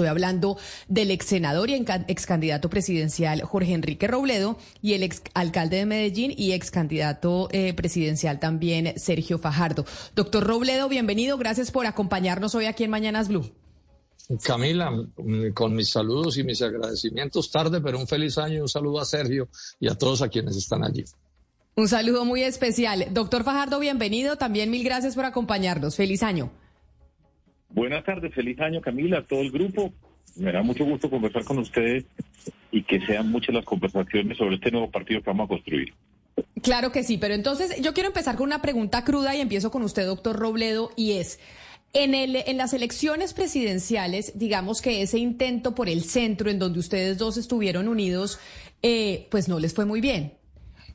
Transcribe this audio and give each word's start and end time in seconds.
Estoy 0.00 0.08
hablando 0.08 0.56
del 0.88 1.10
ex 1.10 1.26
senador 1.26 1.68
y 1.68 1.74
ex 1.74 2.24
candidato 2.24 2.70
presidencial 2.70 3.42
Jorge 3.42 3.74
Enrique 3.74 4.08
Robledo 4.08 4.56
y 4.80 4.94
el 4.94 5.02
ex 5.02 5.20
alcalde 5.34 5.76
de 5.76 5.84
Medellín 5.84 6.32
y 6.34 6.52
ex 6.52 6.70
candidato 6.70 7.50
eh, 7.52 7.74
presidencial 7.74 8.40
también 8.40 8.94
Sergio 8.96 9.38
Fajardo. 9.38 9.84
Doctor 10.16 10.46
Robledo, 10.46 10.88
bienvenido. 10.88 11.36
Gracias 11.36 11.70
por 11.70 11.84
acompañarnos 11.84 12.54
hoy 12.54 12.64
aquí 12.64 12.84
en 12.84 12.90
Mañanas 12.92 13.28
Blue. 13.28 13.52
Camila, 14.42 14.90
con 15.52 15.74
mis 15.74 15.90
saludos 15.90 16.38
y 16.38 16.44
mis 16.44 16.62
agradecimientos 16.62 17.50
tarde, 17.50 17.82
pero 17.82 17.98
un 17.98 18.06
feliz 18.06 18.38
año 18.38 18.54
y 18.54 18.60
un 18.60 18.70
saludo 18.70 19.00
a 19.00 19.04
Sergio 19.04 19.50
y 19.78 19.90
a 19.90 19.94
todos 19.96 20.22
a 20.22 20.30
quienes 20.30 20.56
están 20.56 20.82
allí. 20.82 21.04
Un 21.74 21.88
saludo 21.88 22.24
muy 22.24 22.42
especial. 22.42 23.08
Doctor 23.10 23.44
Fajardo, 23.44 23.78
bienvenido. 23.78 24.36
También 24.36 24.70
mil 24.70 24.82
gracias 24.82 25.14
por 25.14 25.26
acompañarnos. 25.26 25.94
Feliz 25.94 26.22
año. 26.22 26.50
Buenas 27.72 28.04
tardes, 28.04 28.34
feliz 28.34 28.60
año 28.60 28.80
Camila, 28.80 29.18
a 29.18 29.22
todo 29.22 29.40
el 29.40 29.50
grupo. 29.50 29.92
Me 30.36 30.52
da 30.52 30.62
mucho 30.62 30.84
gusto 30.84 31.10
conversar 31.10 31.44
con 31.44 31.58
ustedes 31.58 32.04
y 32.70 32.82
que 32.82 33.00
sean 33.04 33.30
muchas 33.30 33.54
las 33.54 33.64
conversaciones 33.64 34.38
sobre 34.38 34.56
este 34.56 34.70
nuevo 34.70 34.90
partido 34.90 35.20
que 35.22 35.30
vamos 35.30 35.46
a 35.46 35.48
construir. 35.48 35.92
Claro 36.62 36.92
que 36.92 37.02
sí, 37.02 37.18
pero 37.18 37.34
entonces 37.34 37.80
yo 37.80 37.94
quiero 37.94 38.08
empezar 38.08 38.36
con 38.36 38.46
una 38.46 38.62
pregunta 38.62 39.04
cruda 39.04 39.34
y 39.34 39.40
empiezo 39.40 39.70
con 39.70 39.82
usted, 39.82 40.06
doctor 40.06 40.36
Robledo, 40.36 40.90
y 40.96 41.12
es, 41.12 41.40
en, 41.92 42.14
el, 42.14 42.36
en 42.36 42.56
las 42.56 42.72
elecciones 42.72 43.34
presidenciales, 43.34 44.38
digamos 44.38 44.82
que 44.82 45.02
ese 45.02 45.18
intento 45.18 45.74
por 45.74 45.88
el 45.88 46.02
centro 46.02 46.50
en 46.50 46.58
donde 46.58 46.78
ustedes 46.78 47.18
dos 47.18 47.36
estuvieron 47.36 47.88
unidos, 47.88 48.38
eh, 48.82 49.26
pues 49.30 49.48
no 49.48 49.58
les 49.58 49.74
fue 49.74 49.84
muy 49.86 50.00
bien. 50.00 50.32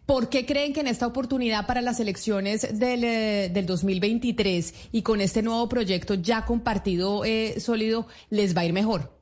¿Por 0.05 0.30
qué 0.30 0.45
creen 0.45 0.73
que 0.73 0.82
en 0.82 0.88
esta 0.88 1.08
oportunidad 1.08 1.66
para 1.66 1.82
las 1.82 2.00
elecciones 2.00 2.77
del, 2.77 3.04
eh, 3.04 3.50
del 3.52 3.66
2023 3.66 4.73
y 4.91 5.02
con 5.02 5.20
este 5.20 5.41
nuevo 5.41 5.68
proyecto 5.68 6.13
ya 6.13 6.46
compartido 6.46 7.26
eh, 7.26 7.59
sólido 7.59 8.08
les 8.30 8.55
va 8.55 8.62
a 8.62 8.66
ir 8.66 8.73
mejor? 8.73 9.16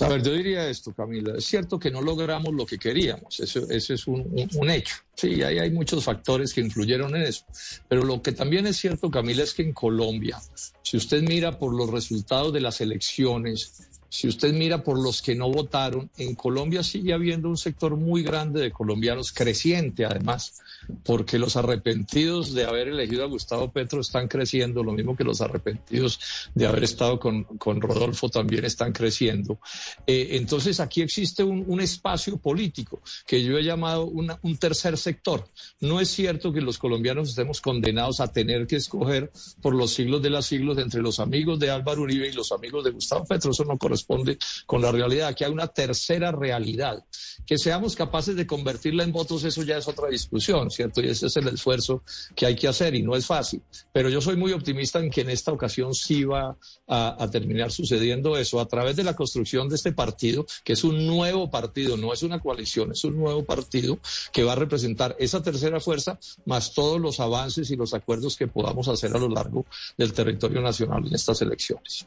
A 0.00 0.08
ver, 0.08 0.22
yo 0.22 0.32
diría 0.32 0.68
esto, 0.68 0.94
Camila. 0.94 1.34
Es 1.36 1.44
cierto 1.44 1.78
que 1.78 1.90
no 1.90 2.00
logramos 2.00 2.54
lo 2.54 2.64
que 2.64 2.78
queríamos, 2.78 3.40
eso, 3.40 3.68
es 3.68 4.06
un, 4.06 4.48
un, 4.54 4.70
hecho. 4.70 4.96
Sí, 5.14 5.42
hay, 5.42 5.58
hay 5.58 5.70
muchos 5.70 6.02
factores 6.02 6.54
que 6.54 6.62
influyeron 6.62 7.14
en 7.14 7.22
eso. 7.22 7.44
Pero 7.88 8.02
lo 8.04 8.22
que 8.22 8.32
también 8.32 8.66
es 8.66 8.78
cierto, 8.78 9.10
Camila, 9.10 9.42
es 9.42 9.52
que 9.52 9.62
en 9.62 9.74
Colombia, 9.74 10.40
si 10.82 10.96
usted 10.96 11.22
mira 11.22 11.58
por 11.58 11.74
los 11.74 11.90
resultados 11.90 12.54
de 12.54 12.60
las 12.60 12.80
elecciones, 12.80 13.91
si 14.12 14.28
usted 14.28 14.52
mira 14.52 14.84
por 14.84 15.02
los 15.02 15.22
que 15.22 15.34
no 15.34 15.50
votaron, 15.50 16.10
en 16.18 16.34
Colombia 16.34 16.82
sigue 16.82 17.14
habiendo 17.14 17.48
un 17.48 17.56
sector 17.56 17.96
muy 17.96 18.22
grande 18.22 18.60
de 18.60 18.70
colombianos, 18.70 19.32
creciente 19.32 20.04
además, 20.04 20.60
porque 21.04 21.38
los 21.38 21.56
arrepentidos 21.56 22.52
de 22.54 22.64
haber 22.64 22.88
elegido 22.88 23.24
a 23.24 23.28
Gustavo 23.28 23.72
Petro 23.72 24.00
están 24.00 24.28
creciendo, 24.28 24.82
lo 24.82 24.92
mismo 24.92 25.16
que 25.16 25.24
los 25.24 25.40
arrepentidos 25.40 26.20
de 26.54 26.66
haber 26.66 26.84
estado 26.84 27.18
con, 27.18 27.46
Rodolfo 27.80 28.28
también 28.28 28.64
están 28.64 28.92
creciendo. 28.92 29.58
Eh, 30.06 30.30
entonces 30.32 30.80
aquí 30.80 31.02
existe 31.02 31.42
un, 31.42 31.80
espacio 31.82 32.36
político 32.36 33.00
que 33.26 33.42
yo 33.42 33.58
he 33.58 33.64
llamado 33.64 34.04
un 34.06 34.56
tercer 34.58 34.96
sector. 34.96 35.48
No 35.80 36.00
es 36.00 36.08
cierto 36.08 36.52
que 36.52 36.60
los 36.60 36.78
colombianos 36.78 37.30
estemos 37.30 37.60
condenados 37.60 38.20
a 38.20 38.28
tener 38.28 38.66
que 38.66 38.76
escoger 38.76 39.32
por 39.60 39.74
los 39.74 39.92
siglos 39.92 40.22
de 40.22 40.30
las 40.30 40.46
siglos 40.46 40.78
entre 40.78 41.02
los 41.02 41.18
amigos 41.18 41.58
de 41.58 41.70
Álvaro 41.70 42.02
Uribe 42.02 42.28
y 42.28 42.32
los 42.32 42.52
amigos 42.52 42.84
de 42.84 42.90
Gustavo 42.90 43.24
Petro. 43.24 43.50
Eso 43.50 43.64
no 43.64 43.78
corresponde 43.78 43.92
corresponde 43.92 44.38
con 44.66 44.82
la 44.82 44.90
realidad, 44.90 45.34
que 45.34 45.44
hay 45.44 45.52
una 45.52 45.68
tercera 45.68 46.32
realidad. 46.32 47.04
Que 47.46 47.58
seamos 47.58 47.96
capaces 47.96 48.36
de 48.36 48.46
convertirla 48.46 49.04
en 49.04 49.12
votos, 49.12 49.44
eso 49.44 49.62
ya 49.62 49.76
es 49.76 49.88
otra 49.88 50.08
discusión, 50.08 50.70
¿cierto? 50.72 51.00
Y 51.00 51.08
ese 51.08 51.26
es 51.26 51.36
el 51.36 51.48
esfuerzo 51.48 52.02
que 52.34 52.46
hay 52.46 52.56
que 52.56 52.68
hacer 52.68 52.94
y 52.94 53.02
no 53.02 53.14
es 53.14 53.26
fácil. 53.26 53.62
Pero 53.92 54.08
yo 54.08 54.20
soy 54.20 54.36
muy 54.36 54.52
optimista 54.52 54.98
en 54.98 55.10
que 55.10 55.20
en 55.20 55.30
esta 55.30 55.52
ocasión 55.52 55.94
sí 55.94 56.24
va 56.24 56.56
a, 56.88 57.28
terminar 57.30 57.70
sucediendo 57.70 58.36
eso 58.36 58.60
a 58.60 58.66
través 58.66 58.96
de 58.96 59.04
la 59.04 59.14
construcción 59.14 59.68
de 59.68 59.76
este 59.76 59.92
partido, 59.92 60.44
que 60.64 60.74
es 60.74 60.84
un 60.84 61.06
nuevo 61.06 61.50
partido, 61.50 61.96
no 61.96 62.12
es 62.12 62.22
una 62.22 62.40
coalición, 62.40 62.92
es 62.92 63.04
un 63.04 63.16
nuevo 63.16 63.44
partido 63.44 63.98
que 64.32 64.44
va 64.44 64.52
a 64.52 64.56
representar 64.56 65.16
esa 65.18 65.42
tercera 65.42 65.80
fuerza 65.80 66.18
más 66.44 66.74
todos 66.74 67.00
los 67.00 67.20
avances 67.20 67.70
y 67.70 67.76
los 67.76 67.94
acuerdos 67.94 68.36
que 68.36 68.48
podamos 68.48 68.88
hacer 68.88 69.14
a 69.14 69.18
lo 69.18 69.28
largo 69.28 69.64
del 69.96 70.12
territorio 70.12 70.60
nacional 70.60 71.06
en 71.06 71.14
estas 71.14 71.40
elecciones. 71.42 72.06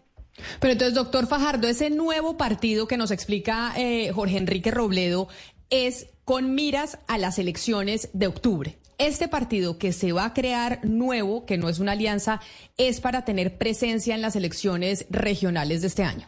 Pero 0.60 0.74
entonces, 0.74 0.96
doctor 0.96 1.28
Fajardo, 1.28 1.68
ese 1.68 1.90
nuevo 1.90 2.38
partido 2.38 2.88
que 2.88 2.98
nos 2.98 3.12
explica 3.12 3.74
eh, 3.78 4.12
Jorge 4.12 4.38
Enrique 4.38 4.72
Robledo 4.72 5.28
es 5.70 6.14
con 6.26 6.56
miras 6.56 7.00
a 7.08 7.18
las 7.18 7.40
elecciones 7.40 8.10
de 8.14 8.28
octubre. 8.28 8.78
Este 8.98 9.28
partido 9.28 9.78
que 9.78 9.92
se 9.92 10.14
va 10.14 10.26
a 10.26 10.34
crear 10.34 10.80
nuevo, 10.86 11.46
que 11.46 11.58
no 11.58 11.68
es 11.68 11.80
una 11.80 11.92
alianza, 11.92 12.40
es 12.78 13.02
para 13.02 13.26
tener 13.26 13.58
presencia 13.58 14.16
en 14.16 14.22
las 14.22 14.36
elecciones 14.36 15.06
regionales 15.10 15.82
de 15.82 15.88
este 15.88 16.04
año. 16.04 16.28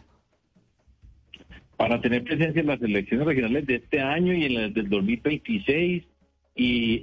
Para 1.76 2.00
tener 2.00 2.24
presencia 2.24 2.60
en 2.60 2.66
las 2.66 2.82
elecciones 2.82 3.26
regionales 3.26 3.66
de 3.66 3.76
este 3.76 4.00
año 4.00 4.34
y 4.34 4.44
en 4.44 4.54
las 4.54 4.74
del 4.74 4.88
2026 4.88 6.04
y 6.56 7.02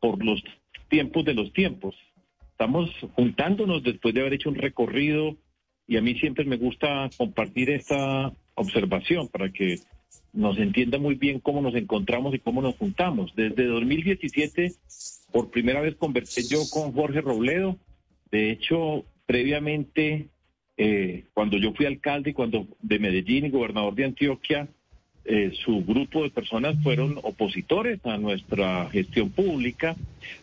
por 0.00 0.24
los 0.24 0.42
tiempos 0.88 1.24
de 1.24 1.34
los 1.34 1.52
tiempos. 1.52 1.94
Estamos 2.52 2.90
juntándonos 3.14 3.82
después 3.82 4.14
de 4.14 4.20
haber 4.20 4.34
hecho 4.34 4.48
un 4.48 4.54
recorrido 4.54 5.36
y 5.86 5.96
a 5.96 6.00
mí 6.00 6.14
siempre 6.18 6.44
me 6.44 6.56
gusta 6.56 7.10
compartir 7.16 7.70
esta 7.70 8.32
observación 8.54 9.28
para 9.28 9.50
que 9.50 9.78
nos 10.32 10.58
entienda 10.58 10.98
muy 10.98 11.14
bien 11.14 11.40
cómo 11.40 11.60
nos 11.60 11.74
encontramos 11.74 12.34
y 12.34 12.38
cómo 12.38 12.62
nos 12.62 12.76
juntamos. 12.76 13.34
Desde 13.34 13.66
2017, 13.66 14.72
por 15.32 15.50
primera 15.50 15.80
vez 15.80 15.96
conversé 15.96 16.42
yo 16.42 16.60
con 16.70 16.92
Jorge 16.92 17.20
Robledo. 17.20 17.76
De 18.30 18.50
hecho, 18.50 19.04
previamente, 19.26 20.28
eh, 20.76 21.24
cuando 21.34 21.56
yo 21.56 21.72
fui 21.72 21.86
alcalde 21.86 22.30
y 22.30 22.34
cuando 22.34 22.66
de 22.80 22.98
Medellín 22.98 23.46
y 23.46 23.50
gobernador 23.50 23.94
de 23.94 24.04
Antioquia, 24.04 24.68
eh, 25.24 25.52
su 25.62 25.84
grupo 25.84 26.22
de 26.22 26.30
personas 26.30 26.76
fueron 26.82 27.18
opositores 27.22 28.00
a 28.06 28.16
nuestra 28.16 28.88
gestión 28.90 29.28
pública, 29.28 29.94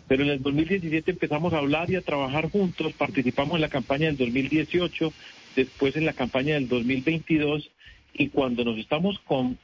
pero 0.08 0.24
en 0.24 0.30
el 0.30 0.44
2017 0.44 1.10
empezamos 1.10 1.54
a 1.54 1.58
hablar 1.58 1.90
y 1.90 1.96
a 1.96 2.02
trabajar 2.02 2.52
juntos, 2.52 2.94
participamos 2.94 3.56
en 3.56 3.62
la 3.62 3.70
campaña 3.70 4.08
del 4.08 4.18
2018, 4.18 5.12
después 5.56 5.96
en 5.96 6.06
la 6.06 6.14
campaña 6.14 6.54
del 6.54 6.68
2022 6.68 7.72
y 8.18 8.30
cuando 8.30 8.64
nos 8.64 8.78
estamos 8.78 9.20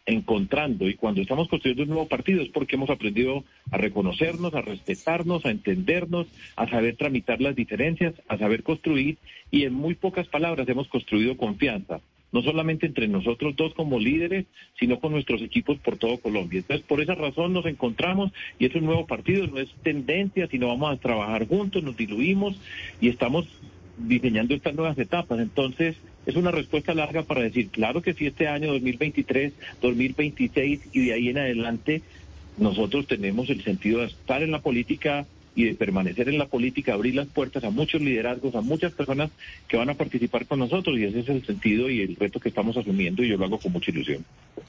encontrando 0.05 0.89
y 0.89 0.95
cuando 0.95 1.21
estamos 1.21 1.47
construyendo 1.47 1.83
un 1.83 1.89
nuevo 1.89 2.07
partido 2.07 2.41
es 2.41 2.49
porque 2.49 2.75
hemos 2.75 2.89
aprendido 2.89 3.45
a 3.71 3.77
reconocernos, 3.77 4.53
a 4.53 4.61
respetarnos, 4.61 5.45
a 5.45 5.51
entendernos, 5.51 6.27
a 6.57 6.67
saber 6.69 6.97
tramitar 6.97 7.39
las 7.39 7.55
diferencias, 7.55 8.13
a 8.27 8.37
saber 8.37 8.63
construir 8.63 9.17
y 9.51 9.63
en 9.63 9.73
muy 9.73 9.95
pocas 9.95 10.27
palabras 10.27 10.67
hemos 10.67 10.89
construido 10.89 11.37
confianza, 11.37 12.01
no 12.33 12.41
solamente 12.41 12.85
entre 12.85 13.07
nosotros 13.07 13.55
dos 13.55 13.73
como 13.73 13.99
líderes, 13.99 14.45
sino 14.77 14.99
con 14.99 15.13
nuestros 15.13 15.41
equipos 15.41 15.77
por 15.79 15.97
todo 15.97 16.17
Colombia. 16.17 16.59
Entonces, 16.59 16.85
por 16.85 16.99
esa 16.99 17.15
razón 17.15 17.53
nos 17.53 17.65
encontramos 17.65 18.33
y 18.59 18.65
es 18.65 18.75
un 18.75 18.85
nuevo 18.85 19.07
partido, 19.07 19.47
no 19.47 19.59
es 19.59 19.69
tendencia, 19.81 20.47
sino 20.47 20.67
vamos 20.67 20.91
a 20.91 20.99
trabajar 20.99 21.47
juntos, 21.47 21.83
nos 21.83 21.95
diluimos 21.95 22.59
y 22.99 23.07
estamos 23.07 23.47
diseñando 23.97 24.53
estas 24.55 24.75
nuevas 24.75 24.97
etapas. 24.97 25.39
Entonces, 25.39 25.95
es 26.25 26.35
una 26.35 26.51
respuesta 26.51 26.93
larga 26.93 27.23
para 27.23 27.41
decir, 27.41 27.69
claro 27.69 28.01
que 28.01 28.13
sí, 28.13 28.27
este 28.27 28.47
año 28.47 28.71
2023, 28.73 29.53
2026 29.81 30.81
y 30.93 31.05
de 31.05 31.13
ahí 31.13 31.29
en 31.29 31.37
adelante, 31.37 32.01
nosotros 32.57 33.07
tenemos 33.07 33.49
el 33.49 33.63
sentido 33.63 34.01
de 34.01 34.07
estar 34.07 34.43
en 34.43 34.51
la 34.51 34.59
política 34.59 35.25
y 35.55 35.65
de 35.65 35.73
permanecer 35.75 36.29
en 36.29 36.37
la 36.37 36.47
política, 36.47 36.93
abrir 36.93 37.15
las 37.15 37.27
puertas 37.27 37.63
a 37.63 37.69
muchos 37.69 38.01
liderazgos, 38.01 38.55
a 38.55 38.61
muchas 38.61 38.93
personas 38.93 39.31
que 39.67 39.77
van 39.77 39.89
a 39.89 39.95
participar 39.95 40.45
con 40.45 40.59
nosotros 40.59 40.97
y 40.97 41.03
ese 41.03 41.19
es 41.19 41.29
el 41.29 41.45
sentido 41.45 41.89
y 41.89 42.01
el 42.01 42.15
reto 42.15 42.39
que 42.39 42.49
estamos 42.49 42.77
asumiendo 42.77 43.23
y 43.23 43.29
yo 43.29 43.37
lo 43.37 43.45
hago 43.45 43.59
con 43.59 43.71
mucha 43.73 43.91
ilusión. 43.91 44.25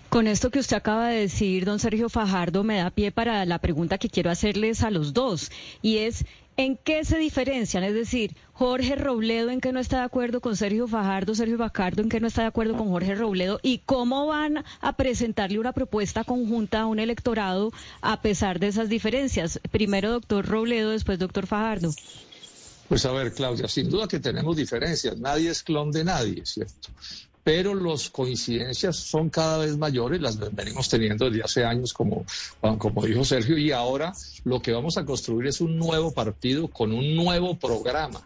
Con 0.09 0.27
esto 0.27 0.51
que 0.51 0.59
usted 0.59 0.77
acaba 0.77 1.09
de 1.09 1.21
decir, 1.21 1.65
don 1.65 1.79
Sergio 1.79 2.09
Fajardo, 2.09 2.65
me 2.65 2.77
da 2.77 2.91
pie 2.91 3.13
para 3.13 3.45
la 3.47 3.59
pregunta 3.59 3.99
que 3.99 4.09
quiero 4.09 4.31
hacerles 4.31 4.83
a 4.83 4.91
los 4.91 5.13
dos 5.13 5.51
y 5.83 5.99
es, 5.99 6.25
¿En 6.57 6.77
qué 6.77 7.05
se 7.05 7.17
diferencian? 7.17 7.83
Es 7.83 7.95
decir, 7.95 8.37
Jorge 8.53 8.95
Robledo 8.95 9.51
en 9.51 9.61
qué 9.61 9.73
no 9.73 9.81
está 9.81 9.99
de 9.99 10.05
acuerdo 10.05 10.41
con 10.41 10.57
Sergio 10.57 10.87
Fajardo, 10.87 11.35
Sergio 11.35 11.57
Fajardo 11.57 12.03
en 12.03 12.11
qué 12.11 12.21
no 12.21 12.27
está 12.27 12.43
de 12.43 12.49
acuerdo 12.49 12.77
con 12.77 12.91
Jorge 12.91 13.15
Robledo 13.15 13.59
y 13.63 13.79
cómo 13.79 14.27
van 14.27 14.63
a 14.81 14.97
presentarle 14.97 15.59
una 15.59 15.73
propuesta 15.73 16.25
conjunta 16.25 16.83
a 16.83 16.87
un 16.87 16.99
electorado 16.99 17.73
a 18.03 18.21
pesar 18.21 18.61
de 18.61 18.69
esas 18.69 18.91
diferencias. 18.91 19.61
Primero 19.71 20.11
doctor 20.11 20.47
Robledo, 20.47 20.91
después 20.91 21.19
doctor 21.19 21.47
Fajardo. 21.47 21.91
Pues 22.89 23.07
a 23.07 23.13
ver, 23.13 23.33
Claudia, 23.33 23.69
sin 23.69 23.89
duda 23.89 24.07
que 24.07 24.21
tenemos 24.21 24.55
diferencias. 24.55 25.17
Nadie 25.19 25.51
es 25.51 25.63
clon 25.63 25.91
de 25.91 26.05
nadie, 26.05 26.45
¿cierto? 26.45 26.91
Pero 27.45 27.75
las 27.75 28.09
coincidencias 28.11 28.97
son 28.97 29.29
cada 29.29 29.59
vez 29.59 29.77
mayores, 29.77 30.21
las 30.21 30.39
venimos 30.55 30.89
teniendo 30.89 31.29
desde 31.29 31.43
hace 31.43 31.65
años, 31.65 31.93
como, 31.93 32.25
como 32.79 33.05
dijo 33.05 33.25
Sergio, 33.25 33.59
y 33.59 33.73
ahora 33.73 34.13
lo 34.45 34.61
que 34.61 34.73
vamos 34.73 34.97
a 34.97 35.05
construir 35.05 35.49
es 35.49 35.61
un 35.61 35.77
nuevo 35.77 36.13
partido 36.13 36.69
con 36.69 36.93
un 36.93 37.17
nuevo 37.17 37.59
programa. 37.59 38.21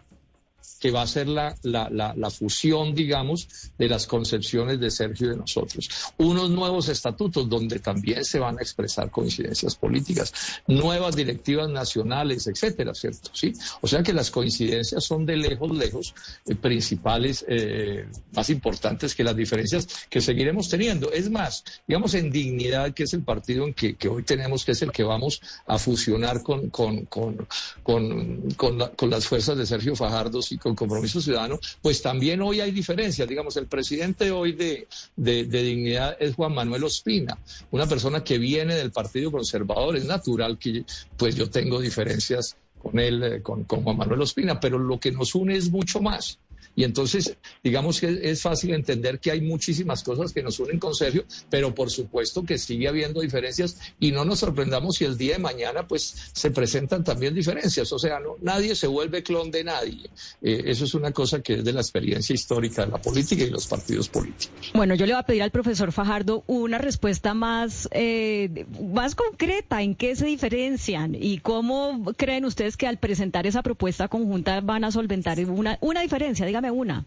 Que 0.79 0.91
va 0.91 1.01
a 1.01 1.07
ser 1.07 1.27
la, 1.27 1.55
la, 1.63 1.89
la, 1.89 2.29
fusión, 2.29 2.93
digamos, 2.93 3.47
de 3.77 3.89
las 3.89 4.05
concepciones 4.05 4.79
de 4.79 4.91
Sergio 4.91 5.27
y 5.27 5.29
de 5.31 5.37
nosotros. 5.37 5.89
Unos 6.17 6.49
nuevos 6.49 6.87
estatutos 6.89 7.49
donde 7.49 7.79
también 7.79 8.23
se 8.23 8.39
van 8.39 8.59
a 8.59 8.61
expresar 8.61 9.09
coincidencias 9.09 9.75
políticas, 9.75 10.33
nuevas 10.67 11.15
directivas 11.15 11.69
nacionales, 11.69 12.47
etcétera, 12.47 12.93
¿cierto? 12.93 13.29
Sí. 13.33 13.53
O 13.81 13.87
sea 13.87 14.03
que 14.03 14.13
las 14.13 14.29
coincidencias 14.29 15.03
son 15.03 15.25
de 15.25 15.37
lejos, 15.37 15.75
lejos, 15.75 16.13
eh, 16.45 16.55
principales, 16.55 17.45
eh, 17.47 18.07
más 18.33 18.49
importantes 18.49 19.15
que 19.15 19.23
las 19.23 19.35
diferencias 19.35 19.87
que 20.09 20.21
seguiremos 20.21 20.69
teniendo. 20.69 21.11
Es 21.11 21.29
más, 21.29 21.63
digamos, 21.87 22.13
en 22.13 22.31
dignidad, 22.31 22.93
que 22.93 23.03
es 23.03 23.13
el 23.13 23.23
partido 23.23 23.65
en 23.65 23.73
que, 23.73 23.95
hoy 24.07 24.23
tenemos, 24.23 24.63
que 24.63 24.73
es 24.73 24.81
el 24.81 24.91
que 24.91 25.03
vamos 25.03 25.41
a 25.65 25.79
fusionar 25.79 26.43
con, 26.43 26.69
con, 26.69 27.05
con, 27.05 27.47
con, 27.83 28.51
con 28.55 29.09
las 29.09 29.25
fuerzas 29.25 29.57
de 29.57 29.65
Sergio 29.65 29.95
Fajardo 29.95 30.27
y 30.49 30.57
con 30.57 30.66
Compromiso 30.75 31.21
Ciudadano, 31.21 31.59
pues 31.81 32.01
también 32.01 32.41
hoy 32.41 32.61
hay 32.61 32.71
diferencias. 32.71 33.27
Digamos, 33.27 33.57
el 33.57 33.67
presidente 33.67 34.31
hoy 34.31 34.53
de, 34.53 34.87
de, 35.15 35.45
Dignidad 35.45 36.17
es 36.19 36.35
Juan 36.35 36.53
Manuel 36.53 36.83
Ospina, 36.83 37.37
una 37.71 37.87
persona 37.87 38.23
que 38.23 38.37
viene 38.37 38.75
del 38.75 38.91
Partido 38.91 39.31
Conservador. 39.31 39.95
Es 39.95 40.05
natural 40.05 40.57
que 40.57 40.83
pues 41.17 41.35
yo 41.35 41.49
tengo 41.49 41.79
diferencias 41.79 42.57
con 42.77 42.99
él, 42.99 43.23
eh, 43.23 43.41
con, 43.41 43.63
con 43.63 43.83
Juan 43.83 43.97
Manuel 43.97 44.21
Ospina, 44.21 44.59
pero 44.59 44.77
lo 44.77 44.99
que 44.99 45.11
nos 45.11 45.35
une 45.35 45.55
es 45.55 45.69
mucho 45.69 46.01
más. 46.01 46.39
Y 46.77 46.83
entonces, 46.83 47.35
digamos 47.63 47.99
que 47.99 48.19
es 48.21 48.39
fácil 48.39 48.71
entender 48.75 49.19
que 49.19 49.31
hay 49.31 49.41
muchísimas 49.41 50.03
cosas 50.03 50.31
que 50.31 50.43
nos 50.43 50.59
unen 50.59 50.77
con 50.77 50.93
Sergio, 50.93 51.25
pero 51.49 51.73
por 51.73 51.89
supuesto 51.89 52.43
que 52.43 52.59
sigue 52.59 52.87
habiendo 52.87 53.19
diferencias 53.19 53.79
y 53.99 54.11
no 54.11 54.23
nos 54.23 54.39
sorprendamos 54.39 54.97
si 54.97 55.05
el 55.05 55.17
día 55.17 55.33
de 55.33 55.39
mañana 55.39 55.87
pues 55.87 56.29
se 56.31 56.51
presentan 56.51 57.03
también 57.03 57.33
diferencias. 57.33 57.91
O 57.91 57.97
sea, 57.97 58.19
no, 58.19 58.35
nadie 58.41 58.75
se 58.75 58.85
vuelve 58.85 59.23
clon 59.23 59.49
de 59.49 59.63
nadie. 59.63 60.07
Eh, 60.43 60.65
eso 60.67 60.85
es 60.85 60.93
una 60.93 61.11
cosa 61.11 61.41
que 61.41 61.55
es 61.55 61.65
de 61.65 61.73
la 61.73 61.81
experiencia 61.81 62.35
histórica 62.35 62.85
de 62.85 62.91
la 62.91 63.01
política 63.01 63.43
y 63.43 63.49
los 63.49 63.65
partidos 63.65 64.07
políticos. 64.07 64.71
Bueno, 64.75 64.93
yo 64.93 65.07
le 65.07 65.13
voy 65.13 65.19
a 65.19 65.25
pedir 65.25 65.41
al 65.41 65.51
profesor 65.51 65.91
Fajardo 65.91 66.43
una 66.45 66.77
respuesta 66.77 67.33
más, 67.33 67.89
eh, 67.91 68.67
más 68.79 69.15
concreta. 69.15 69.81
¿En 69.81 69.95
qué 69.95 70.15
se 70.15 70.27
diferencian 70.27 71.15
y 71.19 71.39
cómo 71.39 72.13
creen 72.17 72.45
ustedes 72.45 72.77
que 72.77 72.85
al 72.85 72.97
presentar 72.99 73.47
esa 73.47 73.63
propuesta 73.63 74.09
conjunta 74.09 74.61
van 74.61 74.83
a 74.83 74.91
solventar 74.91 75.39
una, 75.39 75.79
una 75.81 76.01
diferencia? 76.01 76.45
Dígame 76.45 76.66
una. 76.71 77.05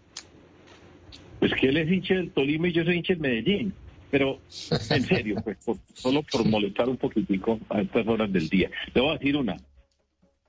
Pues 1.38 1.52
que 1.54 1.68
él 1.68 1.78
es 1.78 1.90
hincha 1.90 2.14
del 2.14 2.30
Tolima 2.30 2.68
y 2.68 2.72
yo 2.72 2.84
soy 2.84 2.96
hincha 2.96 3.14
del 3.14 3.22
Medellín. 3.22 3.72
Pero, 4.10 4.40
en 4.90 5.02
serio, 5.04 5.36
pues 5.44 5.58
solo 5.94 6.22
por 6.22 6.44
molestar 6.44 6.88
un 6.88 6.96
poquitico 6.96 7.60
a 7.68 7.80
estas 7.80 8.06
horas 8.08 8.32
del 8.32 8.48
día. 8.48 8.68
Le 8.92 9.00
voy 9.00 9.10
a 9.10 9.18
decir 9.18 9.36
una. 9.36 9.56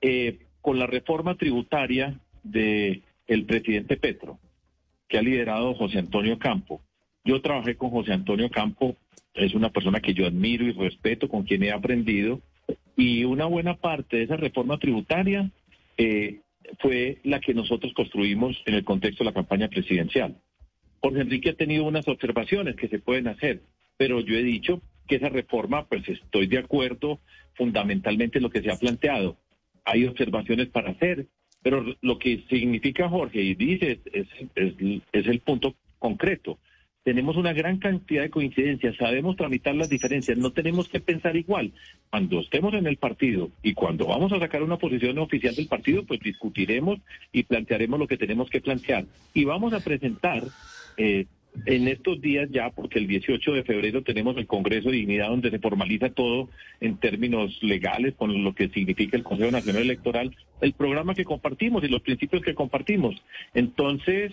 Eh, 0.00 0.46
con 0.60 0.78
la 0.78 0.86
reforma 0.86 1.36
tributaria 1.36 2.18
de 2.42 3.02
el 3.26 3.44
presidente 3.44 3.96
Petro, 3.96 4.38
que 5.08 5.18
ha 5.18 5.22
liderado 5.22 5.74
José 5.74 5.98
Antonio 5.98 6.38
Campo. 6.38 6.82
Yo 7.24 7.40
trabajé 7.40 7.76
con 7.76 7.90
José 7.90 8.12
Antonio 8.12 8.50
Campo, 8.50 8.96
es 9.34 9.54
una 9.54 9.70
persona 9.70 10.00
que 10.00 10.14
yo 10.14 10.26
admiro 10.26 10.64
y 10.64 10.72
respeto, 10.72 11.28
con 11.28 11.44
quien 11.44 11.62
he 11.62 11.72
aprendido, 11.72 12.40
y 12.96 13.24
una 13.24 13.46
buena 13.46 13.76
parte 13.76 14.18
de 14.18 14.24
esa 14.24 14.36
reforma 14.36 14.78
tributaria 14.78 15.50
eh, 15.96 16.40
fue 16.80 17.18
la 17.24 17.40
que 17.40 17.54
nosotros 17.54 17.92
construimos 17.94 18.60
en 18.66 18.74
el 18.74 18.84
contexto 18.84 19.24
de 19.24 19.30
la 19.30 19.34
campaña 19.34 19.68
presidencial. 19.68 20.36
Jorge 21.00 21.20
Enrique 21.20 21.50
ha 21.50 21.54
tenido 21.54 21.84
unas 21.84 22.06
observaciones 22.08 22.76
que 22.76 22.88
se 22.88 22.98
pueden 22.98 23.28
hacer, 23.28 23.62
pero 23.96 24.20
yo 24.20 24.36
he 24.36 24.42
dicho 24.42 24.80
que 25.06 25.16
esa 25.16 25.28
reforma, 25.28 25.86
pues 25.86 26.08
estoy 26.08 26.46
de 26.46 26.58
acuerdo 26.58 27.20
fundamentalmente 27.54 28.38
en 28.38 28.44
lo 28.44 28.50
que 28.50 28.62
se 28.62 28.70
ha 28.70 28.76
planteado. 28.76 29.36
Hay 29.84 30.04
observaciones 30.06 30.68
para 30.68 30.90
hacer, 30.90 31.26
pero 31.62 31.84
lo 32.00 32.18
que 32.18 32.44
significa 32.48 33.08
Jorge 33.08 33.40
y 33.42 33.54
dice 33.54 34.00
es, 34.12 34.26
es 34.54 35.26
el 35.26 35.40
punto 35.40 35.74
concreto 35.98 36.58
tenemos 37.04 37.36
una 37.36 37.52
gran 37.52 37.78
cantidad 37.78 38.22
de 38.22 38.30
coincidencias, 38.30 38.96
sabemos 38.96 39.36
tramitar 39.36 39.74
las 39.74 39.88
diferencias, 39.88 40.38
no 40.38 40.52
tenemos 40.52 40.88
que 40.88 41.00
pensar 41.00 41.36
igual. 41.36 41.72
Cuando 42.10 42.40
estemos 42.40 42.74
en 42.74 42.86
el 42.86 42.96
partido 42.96 43.50
y 43.62 43.74
cuando 43.74 44.06
vamos 44.06 44.32
a 44.32 44.38
sacar 44.38 44.62
una 44.62 44.78
posición 44.78 45.18
oficial 45.18 45.54
del 45.54 45.66
partido, 45.66 46.04
pues 46.04 46.20
discutiremos 46.20 47.00
y 47.32 47.42
plantearemos 47.42 47.98
lo 47.98 48.06
que 48.06 48.16
tenemos 48.16 48.50
que 48.50 48.60
plantear. 48.60 49.06
Y 49.34 49.44
vamos 49.44 49.72
a 49.72 49.80
presentar 49.80 50.44
eh, 50.96 51.26
en 51.66 51.88
estos 51.88 52.20
días 52.20 52.48
ya, 52.50 52.70
porque 52.70 52.98
el 52.98 53.06
18 53.06 53.52
de 53.52 53.64
febrero 53.64 54.02
tenemos 54.02 54.36
el 54.36 54.46
Congreso 54.46 54.90
de 54.90 54.96
Dignidad 54.96 55.28
donde 55.28 55.50
se 55.50 55.58
formaliza 55.58 56.10
todo 56.10 56.48
en 56.80 56.96
términos 56.98 57.58
legales 57.62 58.14
con 58.14 58.42
lo 58.42 58.54
que 58.54 58.68
significa 58.68 59.16
el 59.16 59.24
Consejo 59.24 59.50
Nacional 59.50 59.82
Electoral, 59.82 60.34
el 60.60 60.72
programa 60.72 61.14
que 61.14 61.24
compartimos 61.24 61.82
y 61.84 61.88
los 61.88 62.02
principios 62.02 62.42
que 62.42 62.54
compartimos. 62.54 63.16
Entonces, 63.54 64.32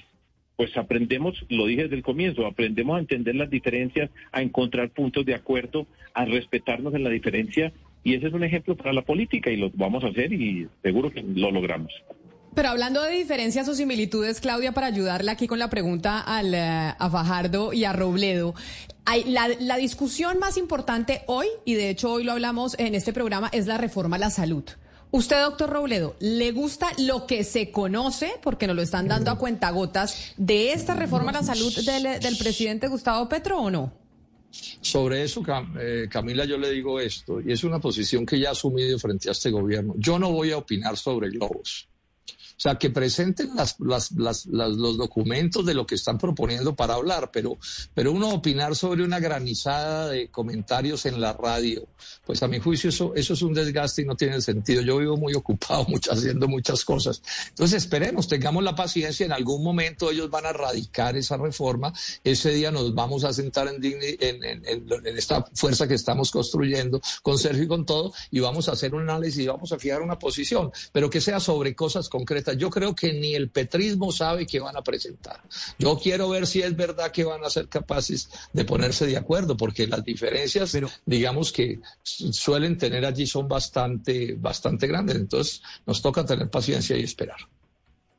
pues 0.59 0.75
aprendemos, 0.75 1.45
lo 1.47 1.67
dije 1.67 1.83
desde 1.83 1.95
el 1.95 2.03
comienzo, 2.03 2.45
aprendemos 2.45 2.97
a 2.97 2.99
entender 2.99 3.33
las 3.33 3.49
diferencias, 3.49 4.09
a 4.33 4.41
encontrar 4.41 4.89
puntos 4.89 5.25
de 5.25 5.33
acuerdo, 5.33 5.87
a 6.13 6.25
respetarnos 6.25 6.93
en 6.95 7.05
la 7.05 7.09
diferencia 7.09 7.71
y 8.03 8.15
ese 8.15 8.27
es 8.27 8.33
un 8.33 8.43
ejemplo 8.43 8.75
para 8.75 8.91
la 8.91 9.03
política 9.03 9.49
y 9.51 9.55
lo 9.55 9.71
vamos 9.75 10.03
a 10.03 10.07
hacer 10.07 10.33
y 10.33 10.67
seguro 10.83 11.11
que 11.11 11.23
lo 11.23 11.49
logramos. 11.51 11.93
Pero 12.53 12.67
hablando 12.67 13.01
de 13.01 13.15
diferencias 13.15 13.69
o 13.69 13.73
similitudes, 13.73 14.41
Claudia, 14.41 14.73
para 14.73 14.87
ayudarle 14.87 15.31
aquí 15.31 15.47
con 15.47 15.59
la 15.59 15.69
pregunta 15.69 16.19
al, 16.19 16.53
eh, 16.53 16.59
a 16.59 17.09
Fajardo 17.09 17.71
y 17.71 17.85
a 17.85 17.93
Robledo, 17.93 18.53
hay, 19.05 19.23
la, 19.31 19.47
la 19.61 19.77
discusión 19.77 20.39
más 20.39 20.57
importante 20.57 21.21
hoy, 21.27 21.47
y 21.63 21.75
de 21.75 21.89
hecho 21.89 22.11
hoy 22.11 22.25
lo 22.25 22.33
hablamos 22.33 22.77
en 22.79 22.95
este 22.95 23.13
programa, 23.13 23.49
es 23.53 23.65
la 23.65 23.77
reforma 23.77 24.17
a 24.17 24.19
la 24.19 24.29
salud. 24.29 24.65
Usted, 25.11 25.41
doctor 25.41 25.71
Robledo, 25.71 26.15
¿le 26.19 26.51
gusta 26.51 26.89
lo 26.99 27.25
que 27.25 27.43
se 27.43 27.71
conoce, 27.71 28.33
porque 28.43 28.67
nos 28.67 28.75
lo 28.75 28.83
están 28.83 29.07
dando 29.07 29.31
a 29.31 29.39
cuentagotas, 29.39 30.33
de 30.37 30.71
esta 30.71 30.93
reforma 30.93 31.31
a 31.31 31.33
la 31.33 31.43
salud 31.43 31.73
del, 31.83 32.37
presidente 32.37 32.87
Gustavo 32.87 33.27
Petro 33.27 33.59
o 33.59 33.71
no? 33.71 33.91
Sobre 34.81 35.23
eso, 35.23 35.43
eh, 35.79 36.07
Camila, 36.09 36.45
yo 36.45 36.57
le 36.57 36.69
digo 36.69 36.99
esto, 36.99 37.41
y 37.41 37.51
es 37.51 37.63
una 37.63 37.79
posición 37.79 38.23
que 38.23 38.39
ya 38.39 38.49
he 38.49 38.51
asumido 38.51 38.99
frente 38.99 39.29
a 39.29 39.31
este 39.31 39.49
gobierno. 39.49 39.95
Yo 39.97 40.19
no 40.19 40.31
voy 40.31 40.51
a 40.51 40.57
opinar 40.57 40.95
sobre 40.95 41.29
globos. 41.29 41.87
O 42.59 42.61
sea, 42.61 42.75
que 42.75 42.89
presenten 42.89 43.55
las, 43.55 43.77
las, 43.79 44.45
los 44.45 44.97
documentos 44.97 45.65
de 45.65 45.73
lo 45.73 45.87
que 45.87 45.95
están 45.95 46.17
proponiendo 46.17 46.75
para 46.75 46.95
hablar, 46.95 47.29
pero, 47.31 47.57
pero 47.93 48.11
uno 48.11 48.31
opinar 48.31 48.75
sobre 48.75 49.01
una 49.01 49.21
granizada 49.21 50.09
de 50.09 50.27
comentarios 50.27 51.05
en 51.05 51.21
la 51.21 51.31
radio, 51.31 51.87
pues 52.25 52.43
a 52.43 52.49
mi 52.49 52.59
juicio 52.59 52.89
eso, 52.89 53.15
eso 53.15 53.33
es 53.33 53.41
un 53.43 53.53
desgaste 53.53 54.01
y 54.01 54.05
no 54.05 54.17
tiene 54.17 54.41
sentido. 54.41 54.81
Yo 54.81 54.97
vivo 54.97 55.15
muy 55.15 55.35
ocupado, 55.35 55.85
mucho, 55.87 56.11
haciendo 56.11 56.49
muchas 56.49 56.83
cosas. 56.83 57.21
Entonces 57.47 57.81
esperemos, 57.81 58.27
tengamos 58.27 58.61
la 58.61 58.75
paciencia, 58.75 59.25
en 59.25 59.31
algún 59.31 59.63
momento 59.63 60.11
ellos 60.11 60.29
van 60.29 60.45
a 60.45 60.51
radicar 60.51 61.15
esa 61.15 61.37
reforma, 61.37 61.93
ese 62.25 62.51
día 62.51 62.71
nos 62.71 62.93
vamos 62.93 63.23
a 63.23 63.31
sentar 63.31 63.69
en, 63.69 63.81
en, 63.81 64.43
en, 64.43 64.65
en 64.65 65.17
esta 65.17 65.45
fuerza 65.53 65.87
que 65.87 65.93
estamos 65.93 66.29
construyendo 66.29 66.99
con 67.23 67.37
Sergio 67.37 67.63
y 67.63 67.67
con 67.69 67.85
todo, 67.85 68.11
y 68.31 68.41
vamos 68.41 68.67
a 68.67 68.73
hacer 68.73 68.93
un 68.93 69.03
análisis 69.03 69.45
y 69.45 69.47
vamos 69.47 69.71
a 69.71 69.79
fijar 69.79 70.01
una 70.01 70.19
posición, 70.19 70.73
pero 70.91 71.09
que 71.09 71.21
sea 71.21 71.39
sobre 71.39 71.73
cosas 71.73 72.09
concretas 72.09 72.48
yo 72.53 72.69
creo 72.69 72.95
que 72.95 73.13
ni 73.13 73.35
el 73.35 73.49
petrismo 73.49 74.11
sabe 74.11 74.45
qué 74.45 74.59
van 74.59 74.77
a 74.77 74.81
presentar. 74.81 75.41
Yo 75.77 75.97
quiero 75.97 76.29
ver 76.29 76.47
si 76.47 76.61
es 76.61 76.75
verdad 76.75 77.11
que 77.11 77.23
van 77.23 77.43
a 77.43 77.49
ser 77.49 77.67
capaces 77.67 78.29
de 78.53 78.65
ponerse 78.65 79.05
de 79.05 79.17
acuerdo, 79.17 79.57
porque 79.57 79.87
las 79.87 80.03
diferencias, 80.03 80.77
digamos 81.05 81.51
que 81.51 81.79
suelen 82.03 82.77
tener 82.77 83.05
allí 83.05 83.27
son 83.27 83.47
bastante, 83.47 84.35
bastante 84.37 84.87
grandes. 84.87 85.15
Entonces 85.15 85.61
nos 85.85 86.01
toca 86.01 86.25
tener 86.25 86.49
paciencia 86.49 86.97
y 86.97 87.03
esperar. 87.03 87.37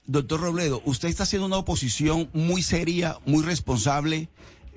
Doctor 0.07 0.41
Robledo, 0.41 0.83
usted 0.85 1.09
está 1.09 1.23
haciendo 1.23 1.47
una 1.47 1.59
oposición 1.59 2.31
muy 2.33 2.63
seria, 2.63 3.19
muy 3.27 3.45
responsable 3.45 4.29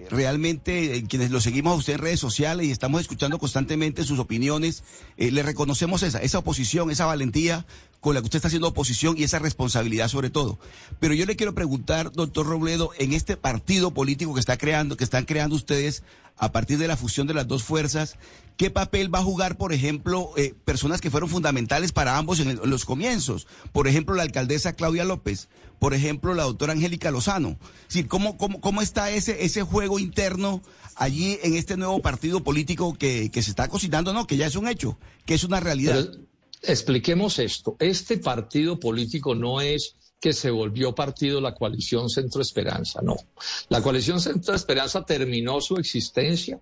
realmente 0.09 0.95
eh, 0.95 1.05
quienes 1.07 1.31
lo 1.31 1.41
seguimos 1.41 1.73
a 1.73 1.75
usted 1.77 1.93
en 1.93 1.99
redes 1.99 2.19
sociales 2.19 2.67
y 2.67 2.71
estamos 2.71 3.01
escuchando 3.01 3.39
constantemente 3.39 4.03
sus 4.03 4.19
opiniones, 4.19 4.83
eh, 5.17 5.31
le 5.31 5.43
reconocemos 5.43 6.03
esa, 6.03 6.19
esa 6.19 6.39
oposición, 6.39 6.91
esa 6.91 7.05
valentía 7.05 7.65
con 8.03 8.13
la 8.13 8.19
que 8.19 8.25
usted 8.25 8.37
está 8.37 8.49
haciendo 8.49 8.67
oposición 8.67 9.15
y 9.17 9.23
esa 9.23 9.39
responsabilidad 9.39 10.09
sobre 10.09 10.29
todo. 10.29 10.59
Pero 10.99 11.13
yo 11.13 11.25
le 11.25 11.37
quiero 11.37 11.55
preguntar, 11.55 12.11
doctor 12.11 12.45
Robledo, 12.45 12.91
en 12.99 13.13
este 13.13 13.37
partido 13.37 13.91
político 13.91 14.33
que 14.33 14.41
está 14.41 14.57
creando, 14.57 14.97
que 14.97 15.05
están 15.05 15.23
creando 15.23 15.55
ustedes 15.55 16.03
a 16.35 16.51
partir 16.51 16.77
de 16.79 16.89
la 16.89 16.97
fusión 16.97 17.27
de 17.27 17.33
las 17.33 17.47
dos 17.47 17.63
fuerzas, 17.63 18.17
¿qué 18.57 18.69
papel 18.69 19.13
va 19.13 19.19
a 19.19 19.23
jugar, 19.23 19.55
por 19.55 19.71
ejemplo, 19.71 20.31
eh, 20.35 20.53
personas 20.65 20.99
que 20.99 21.09
fueron 21.09 21.29
fundamentales 21.29 21.93
para 21.93 22.17
ambos 22.17 22.41
en, 22.41 22.59
los 22.69 22.83
comienzos? 22.83 23.47
Por 23.71 23.87
ejemplo, 23.87 24.15
la 24.15 24.23
alcaldesa 24.23 24.73
Claudia 24.73 25.05
López, 25.05 25.47
por 25.79 25.93
ejemplo, 25.93 26.33
la 26.33 26.43
doctora 26.43 26.73
Angélica 26.73 27.09
Lozano. 27.09 27.57
¿cómo, 28.09 28.37
cómo, 28.37 28.59
cómo 28.59 28.81
está 28.81 29.11
ese, 29.11 29.45
ese 29.45 29.63
juego 29.63 29.97
interno 29.97 30.61
allí 30.95 31.39
en 31.41 31.55
este 31.55 31.77
nuevo 31.77 32.01
partido 32.01 32.43
político 32.43 32.95
que, 32.95 33.31
que 33.31 33.41
se 33.41 33.51
está 33.51 33.69
cocinando? 33.69 34.11
No, 34.11 34.27
que 34.27 34.35
ya 34.35 34.45
es 34.45 34.57
un 34.57 34.67
hecho, 34.67 34.97
que 35.25 35.35
es 35.35 35.45
una 35.45 35.61
realidad. 35.61 36.05
Expliquemos 36.65 37.39
esto. 37.39 37.75
Este 37.79 38.17
partido 38.17 38.79
político 38.79 39.35
no 39.35 39.59
es 39.59 39.97
que 40.23 40.31
se 40.31 40.49
volvió 40.49 40.95
partido 40.95 41.41
la 41.41 41.53
coalición 41.53 42.09
Centro 42.09 42.41
Esperanza, 42.41 43.01
no. 43.03 43.17
La 43.67 43.81
coalición 43.81 44.21
Centro 44.21 44.55
Esperanza 44.55 45.03
terminó 45.03 45.59
su 45.59 45.75
existencia 45.75 46.61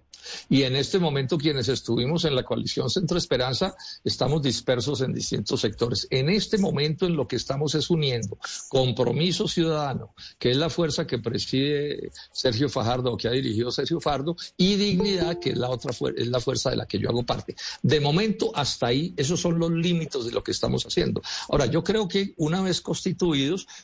Y 0.50 0.64
en 0.64 0.76
este 0.76 1.00
momento 1.00 1.38
quienes 1.38 1.68
estuvimos 1.68 2.26
en 2.26 2.36
la 2.36 2.44
coalición 2.44 2.90
Centro 2.90 3.18
Esperanza 3.18 3.76
estamos 4.04 4.42
dispersos 4.42 5.02
en 5.02 5.14
distintos 5.14 5.62
sectores. 5.62 6.08
En 6.10 6.30
este 6.30 6.58
momento 6.58 7.06
en 7.06 7.16
lo 7.16 7.28
que 7.28 7.36
estamos 7.36 7.76
es 7.76 7.90
uniendo 7.92 8.40
compromiso 8.70 9.48
ciudadano, 9.48 10.16
que 10.40 10.52
es 10.52 10.58
la 10.58 10.70
fuerza 10.70 11.06
que 11.06 11.20
preside 11.20 12.12
Sergio 12.32 12.68
Fajardo 12.68 13.14
o 13.14 13.18
que 13.18 13.28
ha 13.28 13.32
dirigido 13.32 13.72
Sergio 13.72 14.00
Fajardo, 14.00 14.36
y 14.58 14.76
dignidad, 14.76 15.40
que 15.40 15.52
es 15.52 15.58
la 15.58 15.70
otra 15.70 15.92
es 16.16 16.28
la 16.28 16.40
fuerza 16.40 16.72
de 16.72 16.78
la 16.78 16.88
que 16.88 16.98
yo 16.98 17.10
hago 17.10 17.24
parte. 17.24 17.56
De 17.84 18.00
momento 18.00 18.52
hasta 18.56 18.88
ahí, 18.88 19.14
esos 19.18 19.40
son 19.40 19.60
los 19.60 19.72
límites 19.72 20.26
de 20.26 20.32
lo 20.32 20.44
que 20.44 20.52
estamos 20.52 20.84
haciendo. 20.86 21.22
Ahora, 21.50 21.68
yo 21.68 21.84
creo 21.84 22.08
que 22.08 22.34
una 22.38 22.62
vez 22.62 22.82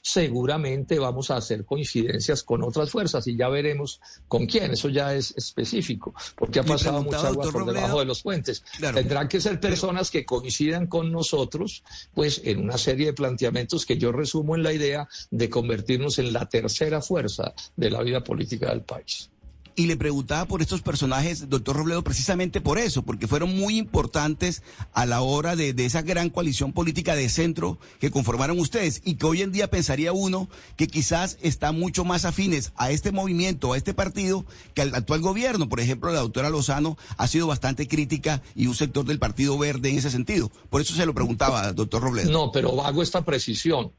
seguramente 0.02 1.00
vamos 1.00 1.32
a 1.32 1.38
hacer 1.38 1.66
coincidencias 1.66 2.44
con 2.44 2.64
otras 2.64 2.90
fuerzas 2.90 3.28
y 3.28 3.36
ya 3.36 3.50
veremos 3.50 4.00
con 4.28 4.46
quién. 4.46 4.72
Eso 4.72 4.90
ya 4.90 5.14
es 5.14 5.34
específico 5.38 6.14
porque 6.36 6.60
ha 6.60 6.64
pasado 6.64 7.04
mucha 7.04 7.28
agua 7.28 7.52
por 7.52 7.66
debajo 7.66 8.00
de 8.00 8.06
los 8.06 8.22
puentes. 8.22 8.64
Tendrán 8.80 9.28
que 9.28 9.42
ser 9.42 9.60
personas 9.60 10.12
que 10.12 10.26
coincidan 10.26 10.88
con 10.88 11.12
nosotros, 11.12 11.84
pues 12.14 12.42
en 12.44 12.62
una 12.62 12.78
serie 12.78 13.08
de 13.08 13.14
planteamientos 13.14 13.86
que 13.86 13.98
yo 13.98 14.12
resumo 14.12 14.56
en 14.56 14.64
la 14.64 14.74
idea 14.74 15.08
de 15.32 15.50
convertirnos 15.50 16.20
en 16.20 16.34
la 16.34 16.48
tercera 16.48 17.02
fuerza 17.02 17.54
de 17.76 17.90
la 17.90 18.02
vida 18.02 18.24
política 18.24 18.70
del 18.70 18.82
país 18.82 19.30
y 19.78 19.86
le 19.86 19.96
preguntaba 19.96 20.46
por 20.46 20.64
estos 20.64 20.82
personajes, 20.82 21.50
doctor 21.50 21.76
Robledo, 21.76 22.04
precisamente 22.04 22.62
por 22.62 22.80
eso, 22.80 23.04
porque 23.04 23.28
fueron 23.28 23.56
muy 23.56 23.78
importantes 23.78 24.64
a 24.92 25.06
la 25.06 25.22
hora 25.22 25.56
de, 25.56 25.70
esa 25.78 26.02
gran 26.02 26.32
coalición 26.32 26.74
política 26.74 27.16
de 27.16 27.30
centro 27.30 27.78
que 28.00 28.10
conformaron 28.10 28.60
ustedes 28.60 29.04
y 29.06 29.16
que 29.16 29.28
hoy 29.28 29.44
en 29.44 29.52
día 29.52 29.70
pensaría 29.70 30.14
uno 30.14 30.50
que 30.78 30.88
quizás 30.88 31.38
está 31.44 31.72
mucho 31.72 32.04
más 32.06 32.26
afines 32.26 32.74
a 32.76 32.90
este 32.90 33.12
movimiento, 33.12 33.72
a 33.72 33.78
este 33.78 33.94
partido, 33.94 34.46
que 34.74 34.82
al 34.82 34.96
actual 34.96 35.22
gobierno. 35.22 35.70
Por 35.70 35.80
ejemplo, 35.80 36.12
la 36.12 36.22
doctora 36.22 36.50
Lozano 36.50 36.98
ha 37.16 37.28
sido 37.28 37.46
bastante 37.46 37.88
crítica 37.88 38.42
y 38.56 38.66
un 38.66 38.74
sector 38.74 39.06
del 39.06 39.20
Partido 39.20 39.60
Verde 39.60 39.92
en 39.92 40.00
ese 40.00 40.10
sentido. 40.10 40.52
Por 40.72 40.82
eso 40.82 40.96
se 40.96 41.06
lo 41.06 41.14
preguntaba, 41.14 41.72
doctor 41.74 42.02
Robledo. 42.02 42.32
No, 42.32 42.52
pero 42.52 42.84
hago 42.84 43.04
esta 43.04 43.24
precisión. 43.24 43.92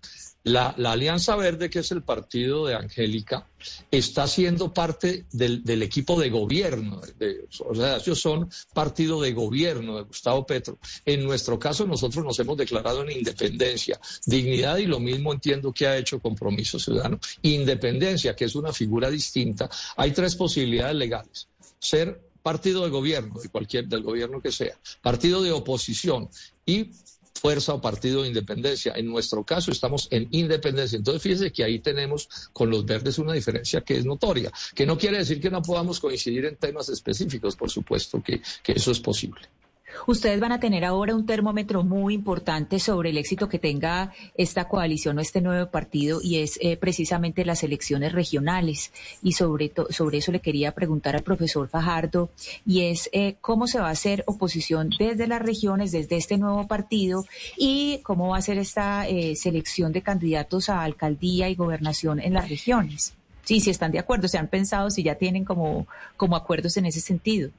La, 0.49 0.75
Alianza 0.93 1.37
Verde, 1.37 1.71
que 1.71 1.81
es 1.81 1.90
el 1.93 2.02
partido 2.02 2.67
de 2.67 2.75
Angélica, 2.75 3.47
está 3.90 4.26
siendo 4.26 4.73
parte 4.73 5.26
del, 5.33 5.83
equipo 5.83 6.19
de 6.21 6.31
gobierno. 6.31 7.00
o 7.61 7.75
sea, 7.75 7.97
ellos 7.97 8.21
son 8.21 8.50
partido 8.73 9.21
de 9.21 9.33
gobierno 9.33 9.97
de 9.97 10.02
Gustavo 10.02 10.47
Petro. 10.47 10.78
En 11.05 11.25
nuestro 11.25 11.59
caso, 11.59 11.87
nosotros 11.87 12.25
nos 12.25 12.38
hemos 12.38 12.57
declarado 12.57 13.02
en 13.02 13.19
independencia, 13.19 14.00
dignidad 14.26 14.78
y 14.78 14.87
lo 14.87 15.00
mismo 15.00 15.33
entiendo 15.33 15.73
que 15.73 15.87
ha 15.87 15.97
hecho 15.97 16.21
Compromiso 16.21 16.78
Ciudadano. 16.78 17.19
Independencia, 17.43 18.35
que 18.35 18.47
es 18.47 18.55
una 18.55 18.73
figura 18.73 19.11
distinta. 19.11 19.69
Hay 19.97 20.12
tres 20.12 20.35
posibilidades 20.35 20.97
legales. 20.97 21.49
Ser 21.78 22.28
partido 22.43 22.85
de 22.85 22.90
gobierno, 22.90 23.38
de 23.40 23.49
cualquier, 23.50 23.87
del 23.88 24.02
gobierno 24.02 24.40
que 24.40 24.50
sea, 24.50 24.78
partido 25.02 25.43
de 25.43 25.52
oposición 25.52 26.31
y 26.64 26.90
fuerza 27.38 27.75
o 27.75 27.80
partido 27.80 28.23
de 28.23 28.28
independencia. 28.28 28.92
En 28.97 29.07
nuestro 29.07 29.45
caso 29.45 29.71
estamos 29.71 30.09
en 30.11 30.28
independencia. 30.33 30.97
Entonces 30.97 31.23
fíjese 31.23 31.52
que 31.52 31.64
ahí 31.64 31.78
tenemos 31.78 32.28
con 32.52 32.71
los 32.71 32.85
verdes 32.85 33.18
una 33.18 33.33
diferencia 33.33 33.80
que 33.80 33.97
es 33.97 34.04
notoria, 34.04 34.50
que 34.75 34.87
no 34.87 34.99
quiere 34.99 35.18
decir 35.18 35.40
que 35.40 35.50
no 35.50 35.62
podamos 35.62 36.00
coincidir 36.00 36.45
en 36.45 36.57
temas 36.57 36.88
específicos, 36.88 37.57
por 37.57 37.71
supuesto 37.71 38.23
que, 38.23 38.40
que 38.62 38.73
eso 38.73 38.90
es 38.90 39.00
posible. 39.00 39.40
Ustedes 40.07 40.40
van 40.40 40.52
a 40.52 40.61
tener 40.61 40.85
ahora 40.85 41.14
un 41.14 41.26
termómetro 41.26 41.83
muy 41.83 42.14
importante 42.14 42.78
sobre 42.78 43.11
el 43.11 43.18
éxito 43.18 43.49
que 43.49 43.59
tenga 43.59 44.12
esta 44.35 44.68
coalición 44.68 45.18
o 45.18 45.21
este 45.21 45.40
nuevo 45.40 45.71
partido 45.71 46.21
y 46.23 46.38
es 46.38 46.59
eh, 46.62 46.76
precisamente 46.76 47.45
las 47.45 47.62
elecciones 47.62 48.12
regionales. 48.12 48.92
Y 49.23 49.33
sobre, 49.33 49.73
sobre 49.90 50.18
eso 50.18 50.33
le 50.33 50.40
quería 50.40 50.73
preguntar 50.73 51.16
al 51.16 51.23
profesor 51.23 51.68
Fajardo 51.68 52.30
y 52.66 52.83
es 52.83 53.09
eh, 53.12 53.37
cómo 53.40 53.66
se 53.66 53.80
va 53.80 53.88
a 53.88 53.92
hacer 53.92 54.25
oposición 54.26 54.90
desde 54.99 55.26
las 55.26 55.42
regiones, 55.42 55.92
desde 55.92 56.16
este 56.16 56.38
nuevo 56.38 56.66
partido 56.66 57.25
y 57.57 58.00
cómo 58.02 58.28
va 58.28 58.38
a 58.38 58.42
ser 58.42 58.59
esta 58.59 59.07
eh, 59.09 59.37
selección 59.37 59.92
de 59.92 60.02
candidatos 60.02 60.68
a 60.68 60.83
alcaldía 60.83 61.49
y 61.49 61.54
gobernación 61.54 62.21
en 62.21 62.35
las 62.35 62.49
regiones. 62.49 63.14
Sí, 63.45 63.61
si 63.61 63.71
están 63.71 63.92
de 63.92 63.99
acuerdo, 63.99 64.28
se 64.28 64.37
han 64.37 64.49
pensado, 64.49 64.90
si 64.90 65.02
ya 65.02 65.14
tienen 65.14 65.45
como, 65.45 65.87
como 66.16 66.37
acuerdos 66.37 66.76
en 66.76 66.85
ese 66.85 67.00
sentido. 67.00 67.50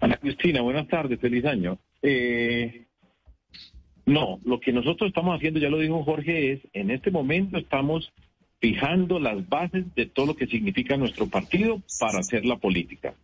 Ana 0.00 0.16
Cristina, 0.16 0.60
buenas 0.60 0.86
tardes, 0.86 1.18
feliz 1.18 1.44
año. 1.44 1.78
Eh, 2.02 2.86
no, 4.06 4.38
lo 4.44 4.60
que 4.60 4.72
nosotros 4.72 5.08
estamos 5.08 5.36
haciendo, 5.36 5.58
ya 5.58 5.68
lo 5.68 5.78
dijo 5.78 6.04
Jorge, 6.04 6.52
es 6.52 6.60
en 6.72 6.90
este 6.90 7.10
momento 7.10 7.58
estamos 7.58 8.12
fijando 8.60 9.18
las 9.18 9.48
bases 9.48 9.92
de 9.94 10.06
todo 10.06 10.26
lo 10.26 10.36
que 10.36 10.46
significa 10.46 10.96
nuestro 10.96 11.28
partido 11.28 11.82
para 11.98 12.20
hacer 12.20 12.44
la 12.44 12.56
política. 12.56 13.14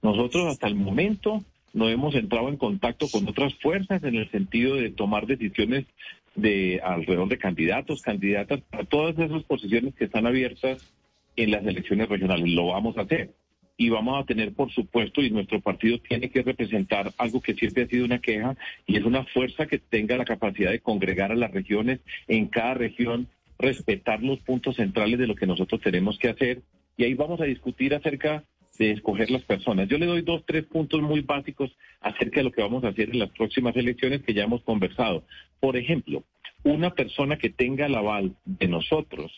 Nosotros 0.00 0.46
hasta 0.46 0.68
el 0.68 0.74
momento 0.74 1.44
no 1.72 1.88
hemos 1.88 2.14
entrado 2.14 2.48
en 2.48 2.56
contacto 2.56 3.06
con 3.10 3.28
otras 3.28 3.54
fuerzas 3.56 4.02
en 4.04 4.16
el 4.16 4.30
sentido 4.30 4.76
de 4.76 4.90
tomar 4.90 5.26
decisiones 5.26 5.86
de 6.34 6.80
alrededor 6.82 7.28
de 7.28 7.38
candidatos, 7.38 8.00
candidatas, 8.00 8.60
para 8.62 8.84
todas 8.84 9.18
esas 9.18 9.42
posiciones 9.44 9.94
que 9.94 10.04
están 10.04 10.26
abiertas 10.26 10.82
en 11.36 11.50
las 11.50 11.64
elecciones 11.64 12.08
regionales. 12.08 12.48
Lo 12.48 12.68
vamos 12.68 12.96
a 12.96 13.02
hacer 13.02 13.30
y 13.76 13.88
vamos 13.88 14.22
a 14.22 14.26
tener, 14.26 14.52
por 14.52 14.70
supuesto, 14.70 15.22
y 15.22 15.30
nuestro 15.30 15.60
partido 15.60 15.98
tiene 15.98 16.30
que 16.30 16.42
representar 16.42 17.12
algo 17.18 17.40
que 17.40 17.54
siempre 17.54 17.84
ha 17.84 17.88
sido 17.88 18.04
una 18.04 18.20
queja, 18.20 18.56
y 18.86 18.96
es 18.96 19.04
una 19.04 19.24
fuerza 19.24 19.66
que 19.66 19.78
tenga 19.78 20.16
la 20.16 20.24
capacidad 20.24 20.70
de 20.70 20.80
congregar 20.80 21.32
a 21.32 21.36
las 21.36 21.52
regiones 21.52 22.00
en 22.28 22.46
cada 22.46 22.74
región, 22.74 23.28
respetar 23.58 24.22
los 24.22 24.40
puntos 24.40 24.76
centrales 24.76 25.18
de 25.18 25.26
lo 25.26 25.34
que 25.34 25.46
nosotros 25.46 25.80
tenemos 25.80 26.18
que 26.18 26.28
hacer, 26.28 26.62
y 26.96 27.04
ahí 27.04 27.14
vamos 27.14 27.40
a 27.40 27.44
discutir 27.44 27.94
acerca 27.94 28.44
de 28.78 28.92
escoger 28.92 29.30
las 29.30 29.42
personas. 29.42 29.88
Yo 29.88 29.98
le 29.98 30.06
doy 30.06 30.22
dos, 30.22 30.44
tres 30.46 30.64
puntos 30.64 31.00
muy 31.02 31.20
básicos 31.20 31.70
acerca 32.00 32.40
de 32.40 32.44
lo 32.44 32.52
que 32.52 32.62
vamos 32.62 32.84
a 32.84 32.88
hacer 32.88 33.10
en 33.10 33.18
las 33.18 33.30
próximas 33.30 33.76
elecciones 33.76 34.22
que 34.22 34.34
ya 34.34 34.44
hemos 34.44 34.62
conversado. 34.62 35.24
Por 35.60 35.76
ejemplo, 35.76 36.24
una 36.64 36.90
persona 36.90 37.36
que 37.36 37.50
tenga 37.50 37.86
el 37.86 37.94
aval 37.94 38.34
de 38.44 38.68
nosotros 38.68 39.32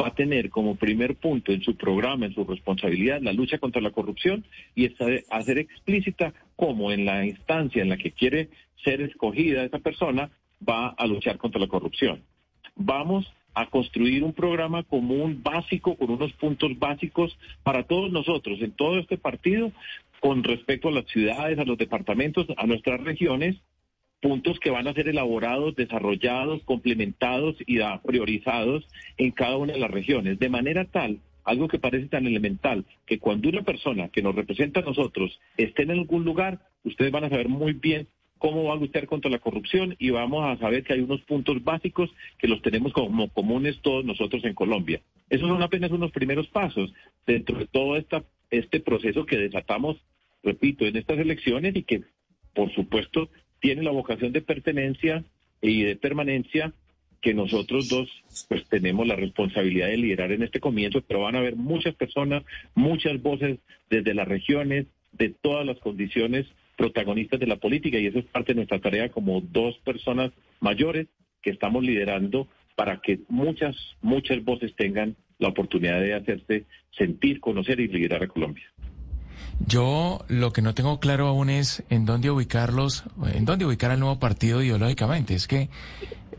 va 0.00 0.08
a 0.08 0.14
tener 0.14 0.50
como 0.50 0.76
primer 0.76 1.16
punto 1.16 1.52
en 1.52 1.62
su 1.62 1.76
programa, 1.76 2.26
en 2.26 2.34
su 2.34 2.44
responsabilidad, 2.44 3.20
la 3.20 3.32
lucha 3.32 3.58
contra 3.58 3.80
la 3.80 3.90
corrupción 3.90 4.44
y 4.74 4.90
hacer 5.30 5.58
explícita 5.58 6.32
cómo 6.56 6.92
en 6.92 7.04
la 7.04 7.24
instancia 7.24 7.82
en 7.82 7.88
la 7.88 7.96
que 7.96 8.12
quiere 8.12 8.48
ser 8.82 9.00
escogida 9.00 9.64
esa 9.64 9.78
persona 9.78 10.30
va 10.66 10.88
a 10.88 11.06
luchar 11.06 11.38
contra 11.38 11.60
la 11.60 11.68
corrupción. 11.68 12.22
Vamos 12.76 13.32
a 13.54 13.66
construir 13.66 14.24
un 14.24 14.32
programa 14.32 14.82
común 14.82 15.40
básico 15.42 15.96
con 15.96 16.10
unos 16.10 16.32
puntos 16.32 16.76
básicos 16.78 17.38
para 17.62 17.84
todos 17.84 18.10
nosotros 18.10 18.60
en 18.60 18.72
todo 18.72 18.98
este 18.98 19.16
partido 19.16 19.70
con 20.20 20.42
respecto 20.42 20.88
a 20.88 20.92
las 20.92 21.06
ciudades, 21.06 21.58
a 21.58 21.64
los 21.64 21.78
departamentos, 21.78 22.46
a 22.56 22.66
nuestras 22.66 23.00
regiones 23.02 23.56
puntos 24.24 24.58
que 24.58 24.70
van 24.70 24.88
a 24.88 24.94
ser 24.94 25.06
elaborados, 25.06 25.76
desarrollados, 25.76 26.62
complementados 26.62 27.56
y 27.66 27.80
priorizados 28.06 28.88
en 29.18 29.32
cada 29.32 29.58
una 29.58 29.74
de 29.74 29.78
las 29.78 29.90
regiones, 29.90 30.38
de 30.38 30.48
manera 30.48 30.86
tal, 30.86 31.18
algo 31.44 31.68
que 31.68 31.78
parece 31.78 32.06
tan 32.06 32.26
elemental, 32.26 32.86
que 33.04 33.18
cuando 33.18 33.50
una 33.50 33.60
persona 33.64 34.08
que 34.08 34.22
nos 34.22 34.34
representa 34.34 34.80
a 34.80 34.82
nosotros 34.82 35.38
esté 35.58 35.82
en 35.82 35.90
algún 35.90 36.24
lugar, 36.24 36.60
ustedes 36.84 37.12
van 37.12 37.24
a 37.24 37.28
saber 37.28 37.50
muy 37.50 37.74
bien 37.74 38.08
cómo 38.38 38.64
va 38.64 38.72
a 38.72 38.78
luchar 38.78 39.06
contra 39.06 39.30
la 39.30 39.40
corrupción 39.40 39.94
y 39.98 40.08
vamos 40.08 40.42
a 40.42 40.56
saber 40.56 40.84
que 40.84 40.94
hay 40.94 41.00
unos 41.00 41.20
puntos 41.20 41.62
básicos 41.62 42.08
que 42.38 42.48
los 42.48 42.62
tenemos 42.62 42.94
como 42.94 43.28
comunes 43.28 43.78
todos 43.82 44.06
nosotros 44.06 44.42
en 44.46 44.54
Colombia. 44.54 45.02
Esos 45.28 45.50
son 45.50 45.62
apenas 45.62 45.90
unos 45.90 46.12
primeros 46.12 46.46
pasos 46.48 46.94
dentro 47.26 47.58
de 47.58 47.66
todo 47.66 47.98
esta, 47.98 48.24
este 48.50 48.80
proceso 48.80 49.26
que 49.26 49.36
desatamos, 49.36 49.98
repito, 50.42 50.86
en 50.86 50.96
estas 50.96 51.18
elecciones 51.18 51.76
y 51.76 51.82
que, 51.82 52.04
por 52.54 52.72
supuesto, 52.74 53.28
tiene 53.64 53.82
la 53.82 53.92
vocación 53.92 54.30
de 54.32 54.42
pertenencia 54.42 55.24
y 55.62 55.84
de 55.84 55.96
permanencia 55.96 56.74
que 57.22 57.32
nosotros 57.32 57.88
dos 57.88 58.10
pues 58.46 58.68
tenemos 58.68 59.06
la 59.06 59.16
responsabilidad 59.16 59.86
de 59.86 59.96
liderar 59.96 60.32
en 60.32 60.42
este 60.42 60.60
comienzo, 60.60 61.00
pero 61.00 61.22
van 61.22 61.34
a 61.34 61.38
haber 61.38 61.56
muchas 61.56 61.94
personas, 61.94 62.42
muchas 62.74 63.22
voces 63.22 63.60
desde 63.88 64.12
las 64.12 64.28
regiones, 64.28 64.84
de 65.12 65.30
todas 65.30 65.64
las 65.64 65.78
condiciones 65.78 66.44
protagonistas 66.76 67.40
de 67.40 67.46
la 67.46 67.56
política 67.56 67.98
y 67.98 68.04
eso 68.04 68.18
es 68.18 68.26
parte 68.26 68.52
de 68.52 68.56
nuestra 68.56 68.80
tarea 68.80 69.08
como 69.08 69.40
dos 69.40 69.78
personas 69.78 70.30
mayores 70.60 71.06
que 71.40 71.48
estamos 71.48 71.82
liderando 71.82 72.46
para 72.76 73.00
que 73.00 73.20
muchas, 73.30 73.74
muchas 74.02 74.44
voces 74.44 74.76
tengan 74.76 75.16
la 75.38 75.48
oportunidad 75.48 76.02
de 76.02 76.12
hacerse 76.12 76.66
sentir, 76.90 77.40
conocer 77.40 77.80
y 77.80 77.88
liderar 77.88 78.24
a 78.24 78.28
Colombia. 78.28 78.73
Yo 79.66 80.24
lo 80.28 80.52
que 80.52 80.62
no 80.62 80.74
tengo 80.74 81.00
claro 81.00 81.28
aún 81.28 81.48
es 81.48 81.82
en 81.88 82.04
dónde 82.04 82.30
ubicarlos, 82.30 83.04
en 83.32 83.44
dónde 83.44 83.64
ubicar 83.64 83.90
al 83.90 84.00
nuevo 84.00 84.18
partido 84.18 84.62
ideológicamente. 84.62 85.34
Es 85.34 85.46
que, 85.46 85.70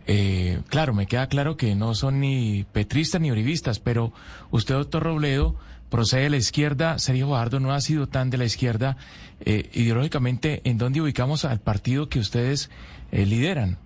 eh, 0.07 0.61
claro, 0.69 0.93
me 0.93 1.07
queda 1.07 1.27
claro 1.27 1.57
que 1.57 1.75
no 1.75 1.95
son 1.95 2.19
ni 2.19 2.65
petristas 2.71 3.21
ni 3.21 3.31
uribistas, 3.31 3.79
pero 3.79 4.13
usted, 4.51 4.75
doctor 4.75 5.03
Robledo, 5.03 5.55
procede 5.89 6.23
de 6.23 6.29
la 6.31 6.37
izquierda, 6.37 6.99
Sergio 6.99 7.29
Bajardo 7.29 7.59
no 7.59 7.71
ha 7.71 7.81
sido 7.81 8.07
tan 8.07 8.29
de 8.29 8.37
la 8.37 8.45
izquierda. 8.45 8.97
Eh, 9.39 9.69
ideológicamente, 9.73 10.61
¿en 10.63 10.77
dónde 10.77 11.01
ubicamos 11.01 11.45
al 11.45 11.61
partido 11.61 12.09
que 12.09 12.19
ustedes 12.19 12.69
eh, 13.11 13.25
lideran? 13.25 13.77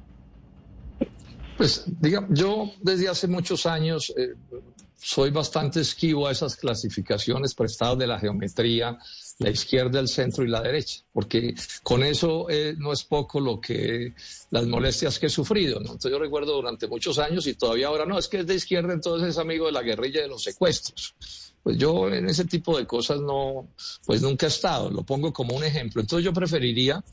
Pues, 1.58 1.84
digamos, 2.00 2.30
yo 2.34 2.72
desde 2.82 3.10
hace 3.10 3.28
muchos 3.28 3.66
años 3.66 4.14
soy 5.02 5.32
bastante 5.32 5.82
esquivo 5.82 6.28
a 6.28 6.32
esas 6.32 6.56
clasificaciones 6.56 7.54
prestadas 7.54 7.98
de 7.98 8.08
la 8.08 8.20
geometría, 8.20 8.98
la 9.40 9.50
izquierda, 9.50 10.00
el 10.00 10.10
centro 10.10 10.44
y 10.44 10.50
la 10.50 10.62
derecha, 10.62 11.02
porque 11.14 11.56
con 11.84 12.04
eso 12.04 12.50
eh, 12.50 12.76
no 12.78 12.92
es 12.92 13.04
poco 13.06 13.40
lo 13.40 13.62
que 13.62 14.14
las 14.52 14.66
molestias 14.66 15.18
que 15.18 15.28
he 15.28 15.30
sufrido. 15.30 15.80
Entonces 15.80 16.12
yo 16.12 16.20
recuerdo 16.20 16.54
durante 16.54 16.88
muchos 16.88 17.18
años 17.18 17.48
y 17.48 17.54
todavía 17.54 17.88
ahora 17.88 18.06
no, 18.06 18.20
es 18.20 18.28
que 18.28 18.40
es 18.40 18.48
de 18.48 18.56
izquierda, 18.56 18.94
entonces 18.94 19.30
es 19.30 19.38
amigo 19.38 19.68
de 19.68 19.72
la 19.72 19.82
guerrilla 19.82 20.22
de 20.22 20.28
los 20.28 20.44
secuestros. 20.44 21.16
Pues 21.64 21.78
yo 21.78 22.10
en 22.10 22.30
ese 22.30 22.46
tipo 22.46 22.78
de 22.78 22.86
cosas 22.86 23.20
no, 23.22 23.70
pues 24.06 24.22
nunca 24.22 24.48
he 24.48 24.50
estado, 24.50 24.90
lo 24.90 25.04
pongo 25.04 25.32
como 25.32 25.56
un 25.56 25.64
ejemplo. 25.64 26.02
Entonces 26.02 26.26
yo 26.26 26.34
preferiría 26.34 27.04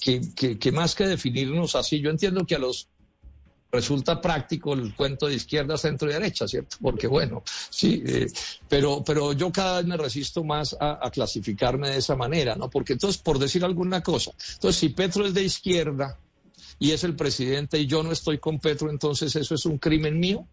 que, 0.00 0.20
que 0.58 0.72
más 0.72 0.94
que 0.94 1.06
definirnos 1.06 1.76
así, 1.76 2.00
yo 2.00 2.10
entiendo 2.10 2.44
que 2.44 2.56
a 2.56 2.58
los 2.58 2.88
resulta 3.70 4.20
práctico 4.20 4.72
el 4.72 4.94
cuento 4.94 5.26
de 5.26 5.34
izquierda, 5.34 5.76
centro 5.76 6.08
y 6.08 6.14
derecha, 6.14 6.48
¿cierto? 6.48 6.76
Porque 6.80 7.06
bueno, 7.06 7.42
sí, 7.70 8.02
eh, 8.06 8.26
pero, 8.68 9.02
pero 9.04 9.32
yo 9.32 9.52
cada 9.52 9.78
vez 9.78 9.86
me 9.86 9.96
resisto 9.96 10.42
más 10.44 10.76
a, 10.80 11.10
clasificarme 11.10 11.90
de 11.90 11.98
esa 11.98 12.16
manera, 12.16 12.54
¿no? 12.54 12.70
Porque 12.70 12.94
entonces, 12.94 13.20
por 13.20 13.38
decir 13.38 13.64
alguna 13.64 14.02
cosa, 14.02 14.32
entonces 14.54 14.80
si 14.80 14.88
Petro 14.90 15.26
es 15.26 15.34
de 15.34 15.42
izquierda 15.42 16.18
y 16.78 16.92
es 16.92 17.04
el 17.04 17.16
presidente 17.16 17.78
y 17.78 17.86
yo 17.86 18.02
no 18.02 18.12
estoy 18.12 18.38
con 18.38 18.58
Petro, 18.58 18.90
entonces 18.90 19.34
eso 19.36 19.54
es 19.54 19.66
un 19.66 19.78
crimen 19.78 20.18
mío 20.18 20.46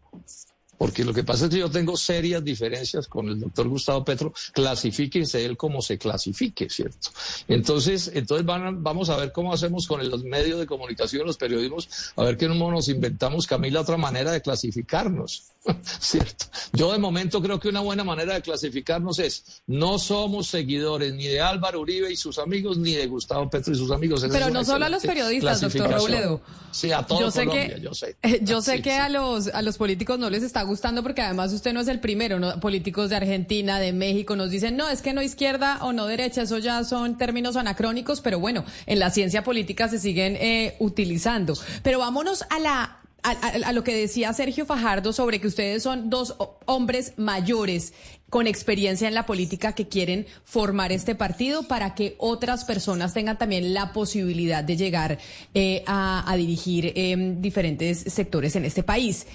porque 0.78 1.04
lo 1.04 1.14
que 1.14 1.24
pasa 1.24 1.46
es 1.46 1.52
que 1.52 1.60
yo 1.60 1.70
tengo 1.70 1.96
serias 1.98 2.44
diferencias 2.44 3.08
con 3.08 3.30
el 3.30 3.40
doctor 3.40 3.68
Gustavo 3.68 4.04
Petro, 4.04 4.34
clasifíquese 4.54 5.46
él 5.46 5.58
como 5.58 5.82
se 5.82 5.98
clasifique, 5.98 6.70
¿cierto? 6.70 7.10
Entonces, 7.48 8.12
entonces 8.14 8.46
van 8.46 8.84
vamos 8.84 9.10
a 9.10 9.18
ver 9.18 9.32
cómo 9.32 9.54
hacemos 9.54 9.88
con 9.88 10.08
los 10.08 10.24
medios 10.24 10.60
de 10.60 10.66
comunicación, 10.66 11.26
los 11.26 11.38
periodismos, 11.38 12.14
a 12.16 12.24
ver 12.24 12.38
qué 12.38 12.48
nos 12.48 12.90
inventamos, 12.90 13.48
Camila, 13.48 13.82
otra 13.82 13.98
manera 13.98 14.32
de 14.32 14.42
clasificarnos. 14.42 15.56
¿cierto? 16.00 16.46
Yo 16.74 16.92
de 16.92 17.00
momento 17.00 17.42
creo 17.42 17.60
que 17.60 17.70
una 17.70 17.80
buena 17.80 18.04
manera 18.04 18.36
de 18.36 18.42
clasificarnos 18.42 19.20
es 19.20 19.62
no 19.68 19.98
somos 19.98 20.48
seguidores 20.48 21.14
ni 21.14 21.26
de 21.26 21.42
Álvaro 21.42 21.82
Uribe 21.82 22.12
y 22.12 22.16
sus 22.16 22.38
amigos 22.38 22.78
ni 22.78 22.94
de 22.94 23.08
Gustavo 23.08 23.50
Petro 23.50 23.74
y 23.74 23.76
sus 23.76 23.92
amigos. 23.92 24.26
Pero 24.32 24.50
no 24.50 24.64
solo 24.64 24.86
a 24.86 24.90
los 24.90 25.04
periodistas, 25.04 25.62
doctor 25.62 25.92
Robledo. 25.92 26.42
Sí, 26.72 26.92
a 26.92 27.04
todo 27.04 27.22
yo 27.22 27.32
sé 27.32 27.48
que, 27.48 27.80
yo 27.82 27.94
sé. 27.94 28.18
Yo 28.42 28.62
sé 28.62 28.82
que 28.82 28.94
a 28.94 29.08
los 29.10 29.48
a 29.48 29.62
los 29.62 29.78
políticos 29.78 30.20
no 30.20 30.30
les 30.30 30.44
está 30.44 30.65
gustando 30.66 31.04
porque 31.04 31.22
además 31.22 31.54
usted 31.54 31.74
no 31.74 31.80
es 31.80 31.88
el 31.88 32.00
primero, 32.00 32.40
¿no? 32.40 32.60
políticos 32.60 33.10
de 33.10 33.16
Argentina, 33.16 33.80
de 33.80 33.94
México 33.94 34.36
nos 34.36 34.52
dicen, 34.52 34.76
"No, 34.76 34.90
es 34.90 35.02
que 35.02 35.14
no 35.14 35.22
izquierda 35.22 35.80
o 35.82 35.94
no 35.94 36.06
derecha, 36.06 36.42
eso 36.42 36.58
ya 36.58 36.84
son 36.84 37.18
términos 37.18 37.56
anacrónicos", 37.56 38.22
pero 38.22 38.40
bueno, 38.40 38.66
en 38.86 39.00
la 39.00 39.10
ciencia 39.10 39.44
política 39.44 39.88
se 39.88 40.00
siguen 40.00 40.36
eh, 40.36 40.76
utilizando. 40.80 41.56
Pero 41.84 42.00
vámonos 42.00 42.44
a 42.50 42.60
la 42.60 43.00
a, 43.26 43.72
lo 43.72 43.84
que 43.84 43.96
decía 43.96 44.32
Sergio 44.34 44.66
Fajardo 44.66 45.12
sobre 45.12 45.40
que 45.40 45.48
ustedes 45.48 45.84
son 45.84 46.10
dos 46.10 46.36
hombres 46.66 47.14
mayores 47.18 47.94
con 48.30 48.48
experiencia 48.48 49.08
en 49.08 49.14
la 49.14 49.26
política 49.26 49.74
que 49.74 49.88
quieren 49.88 50.28
formar 50.44 50.92
este 50.92 51.16
partido 51.16 51.64
para 51.68 51.96
que 51.96 52.16
otras 52.20 52.66
personas 52.66 53.14
tengan 53.14 53.38
también 53.38 53.74
la 53.74 53.94
posibilidad 53.94 54.64
de 54.64 54.78
llegar 54.78 55.18
eh, 55.54 55.84
a, 55.88 56.34
dirigir 56.38 56.94
em, 56.96 57.42
diferentes 57.42 58.00
sectores 58.00 58.56
en 58.56 58.66
este 58.66 58.84
país 58.84 59.26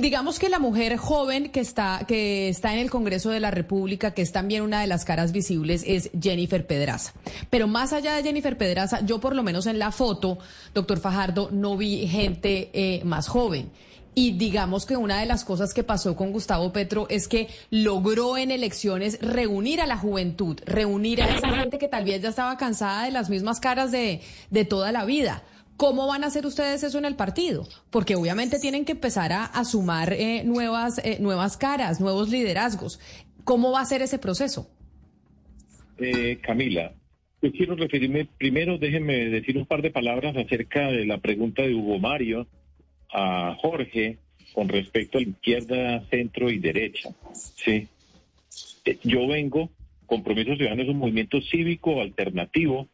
digamos 0.00 0.38
que 0.38 0.48
la 0.48 0.58
mujer 0.58 0.96
joven 0.96 1.50
que 1.50 1.60
está, 1.60 2.04
que 2.06 2.48
está 2.48 2.72
en 2.72 2.80
el 2.80 2.90
Congreso 2.90 3.30
de 3.30 3.40
la 3.40 3.50
República, 3.50 4.12
que 4.12 4.22
es 4.22 4.32
también 4.32 4.62
una 4.62 4.80
de 4.80 4.86
las 4.86 5.04
caras 5.04 5.32
visibles, 5.32 5.84
es 5.86 6.10
Jennifer 6.20 6.66
Pedraza. 6.66 7.12
Pero 7.50 7.68
más 7.68 7.92
allá 7.92 8.14
de 8.14 8.22
Jennifer 8.22 8.56
Pedraza, 8.56 9.00
yo 9.04 9.20
por 9.20 9.34
lo 9.34 9.42
menos 9.42 9.66
en 9.66 9.78
la 9.78 9.92
foto, 9.92 10.38
doctor 10.74 10.98
Fajardo, 10.98 11.50
no 11.52 11.76
vi 11.76 12.06
gente 12.08 12.70
eh, 12.72 13.02
más 13.04 13.28
joven. 13.28 13.70
Y 14.18 14.32
digamos 14.32 14.86
que 14.86 14.96
una 14.96 15.20
de 15.20 15.26
las 15.26 15.44
cosas 15.44 15.74
que 15.74 15.84
pasó 15.84 16.16
con 16.16 16.32
Gustavo 16.32 16.72
Petro 16.72 17.06
es 17.10 17.28
que 17.28 17.48
logró 17.68 18.38
en 18.38 18.50
elecciones 18.50 19.18
reunir 19.20 19.82
a 19.82 19.86
la 19.86 19.98
juventud, 19.98 20.58
reunir 20.64 21.20
a 21.22 21.36
esa 21.36 21.50
gente 21.50 21.76
que 21.76 21.86
tal 21.86 22.06
vez 22.06 22.22
ya 22.22 22.30
estaba 22.30 22.56
cansada 22.56 23.04
de 23.04 23.10
las 23.10 23.28
mismas 23.28 23.60
caras 23.60 23.92
de, 23.92 24.22
de 24.50 24.64
toda 24.64 24.90
la 24.90 25.04
vida. 25.04 25.42
¿Cómo 25.76 26.06
van 26.06 26.24
a 26.24 26.28
hacer 26.28 26.46
ustedes 26.46 26.82
eso 26.82 26.98
en 26.98 27.04
el 27.04 27.16
partido? 27.16 27.68
Porque 27.90 28.16
obviamente 28.16 28.58
tienen 28.58 28.84
que 28.84 28.92
empezar 28.92 29.32
a, 29.32 29.64
sumar 29.64 30.14
eh, 30.14 30.42
nuevas, 30.44 30.98
eh, 31.04 31.18
nuevas 31.20 31.56
caras, 31.56 32.00
nuevos 32.00 32.30
liderazgos. 32.30 32.98
¿Cómo 33.44 33.72
va 33.72 33.80
a 33.80 33.84
ser 33.84 34.00
ese 34.00 34.18
proceso? 34.18 34.70
Eh, 35.98 36.38
Camila, 36.42 36.94
yo 37.42 37.52
quiero 37.52 37.76
referirme, 37.76 38.26
primero 38.38 38.78
déjenme 38.78 39.26
decir 39.26 39.58
un 39.58 39.66
par 39.66 39.82
de 39.82 39.90
palabras 39.90 40.36
acerca 40.36 40.88
de 40.88 41.04
la 41.04 41.18
pregunta 41.18 41.62
de 41.62 41.74
Hugo 41.74 41.98
Mario 41.98 42.46
a 43.12 43.56
Jorge 43.60 44.18
con 44.54 44.68
respecto 44.68 45.18
a 45.18 45.20
la 45.20 45.28
izquierda, 45.28 46.04
centro 46.08 46.50
y 46.50 46.58
derecha. 46.58 47.10
Sí. 47.32 47.86
Yo 49.04 49.26
vengo, 49.28 49.68
Compromiso 50.06 50.56
Ciudadano 50.56 50.82
es 50.82 50.88
un 50.88 50.98
movimiento 50.98 51.40
cívico 51.42 52.00
alternativo 52.00 52.88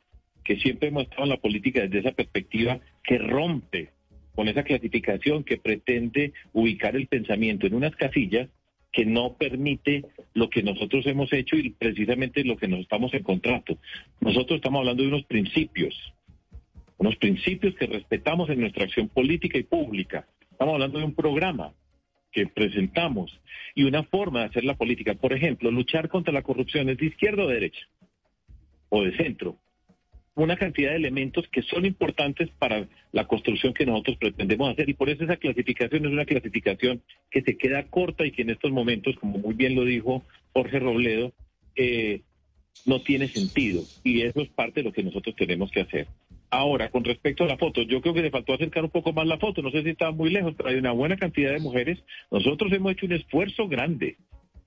que 0.45 0.57
siempre 0.57 0.89
hemos 0.89 1.05
estado 1.05 1.25
en 1.25 1.31
la 1.31 1.37
política 1.37 1.83
desde 1.83 2.01
esa 2.01 2.13
perspectiva 2.13 2.81
que 3.03 3.19
rompe 3.19 3.91
con 4.35 4.49
esa 4.49 4.63
clasificación 4.63 5.45
que 5.45 5.59
pretende 5.59 6.33
ubicar 6.53 6.97
el 6.97 7.07
pensamiento 7.07 7.67
en 7.67 7.75
unas 7.75 7.95
casillas 7.97 8.49
que 8.93 9.07
no 9.07 9.37
permite 9.37 10.05
lo 10.35 10.51
que 10.51 10.63
nosotros 10.63 11.07
hemos 11.07 11.33
hecho 11.33 11.57
y 11.57 11.71
precisamente 11.71 12.45
lo 12.45 12.57
que 12.57 12.69
nos 12.69 12.81
estamos 12.81 13.13
encontrando. 13.15 13.79
Nosotros 14.21 14.57
estamos 14.57 14.81
hablando 14.81 15.03
de 15.03 15.09
unos 15.09 15.25
principios, 15.25 15.95
unos 16.99 17.17
principios 17.17 17.75
que 17.75 17.87
respetamos 17.87 18.51
en 18.51 18.61
nuestra 18.61 18.85
acción 18.85 19.09
política 19.09 19.59
y 19.59 19.63
pública. 19.63 20.27
Estamos 20.51 20.75
hablando 20.75 20.99
de 20.99 21.07
un 21.07 21.15
programa 21.15 21.73
que 22.31 22.47
presentamos 22.47 23.41
y 23.75 23.85
una 23.85 24.03
forma 24.05 24.41
de 24.41 24.47
hacer 24.47 24.65
la 24.65 24.77
política. 24.77 25.15
Por 25.15 25.33
ejemplo, 25.33 25.71
luchar 25.71 26.09
contra 26.09 26.33
la 26.33 26.43
corrupción 26.43 26.89
es 26.91 26.99
de 26.99 27.07
izquierda 27.07 27.45
o 27.45 27.49
de 27.49 27.55
derecha 27.55 27.87
o 28.91 29.03
de 29.05 29.17
centro 29.17 29.57
una 30.35 30.57
cantidad 30.57 30.91
de 30.91 30.97
elementos 30.97 31.47
que 31.49 31.63
son 31.63 31.85
importantes 31.85 32.49
para 32.59 32.87
la 33.13 33.27
construcción 33.27 33.75
que 33.75 33.85
nosotros 33.85 34.17
pretendemos 34.19 34.71
hacer 34.71 34.89
y 34.89 34.95
por 34.95 35.11
eso 35.11 35.25
esa 35.25 35.37
clasificación 35.37 36.07
es 36.07 36.13
una 36.13 36.25
clasificación 36.25 37.03
que 37.31 37.43
se 37.43 37.57
queda 37.57 37.85
corta 37.85 38.25
y 38.25 38.31
que 38.31 38.43
en 38.43 38.51
estos 38.51 38.71
momentos, 38.71 39.17
como 39.17 39.39
muy 39.39 39.55
bien 39.55 39.75
lo 39.75 39.85
dijo 39.85 40.23
Jorge 40.55 40.79
Robledo, 40.79 41.33
eh, 41.77 42.23
no 42.87 43.03
tiene 43.03 43.29
sentido 43.29 43.83
y 44.03 44.23
eso 44.23 44.41
es 44.41 44.49
parte 44.49 44.81
de 44.81 44.85
lo 44.85 44.93
que 44.93 45.03
nosotros 45.03 45.37
tenemos 45.37 45.71
que 45.71 45.83
hacer. 45.83 46.07
Ahora, 46.51 46.91
con 46.91 47.05
respecto 47.05 47.45
a 47.45 47.47
la 47.47 47.57
foto, 47.57 47.83
yo 47.83 48.03
creo 48.03 48.13
que 48.13 48.23
le 48.23 48.31
faltó 48.31 48.53
acercar 48.53 48.85
un 48.85 48.91
poco 48.91 49.13
más 49.13 49.27
la 49.27 49.39
foto, 49.39 49.63
no 49.63 49.71
sé 49.71 49.83
si 49.83 49.91
estaba 49.91 50.13
muy 50.13 50.31
lejos, 50.31 50.55
pero 50.55 50.69
hay 50.69 50.77
una 50.77 50.93
buena 50.93 51.17
cantidad 51.17 51.53
de 51.53 51.61
mujeres. 51.61 51.99
Nosotros 52.31 52.71
hemos 52.73 52.93
hecho 52.93 53.07
un 53.07 53.13
esfuerzo 53.13 53.69
grande, 53.69 54.17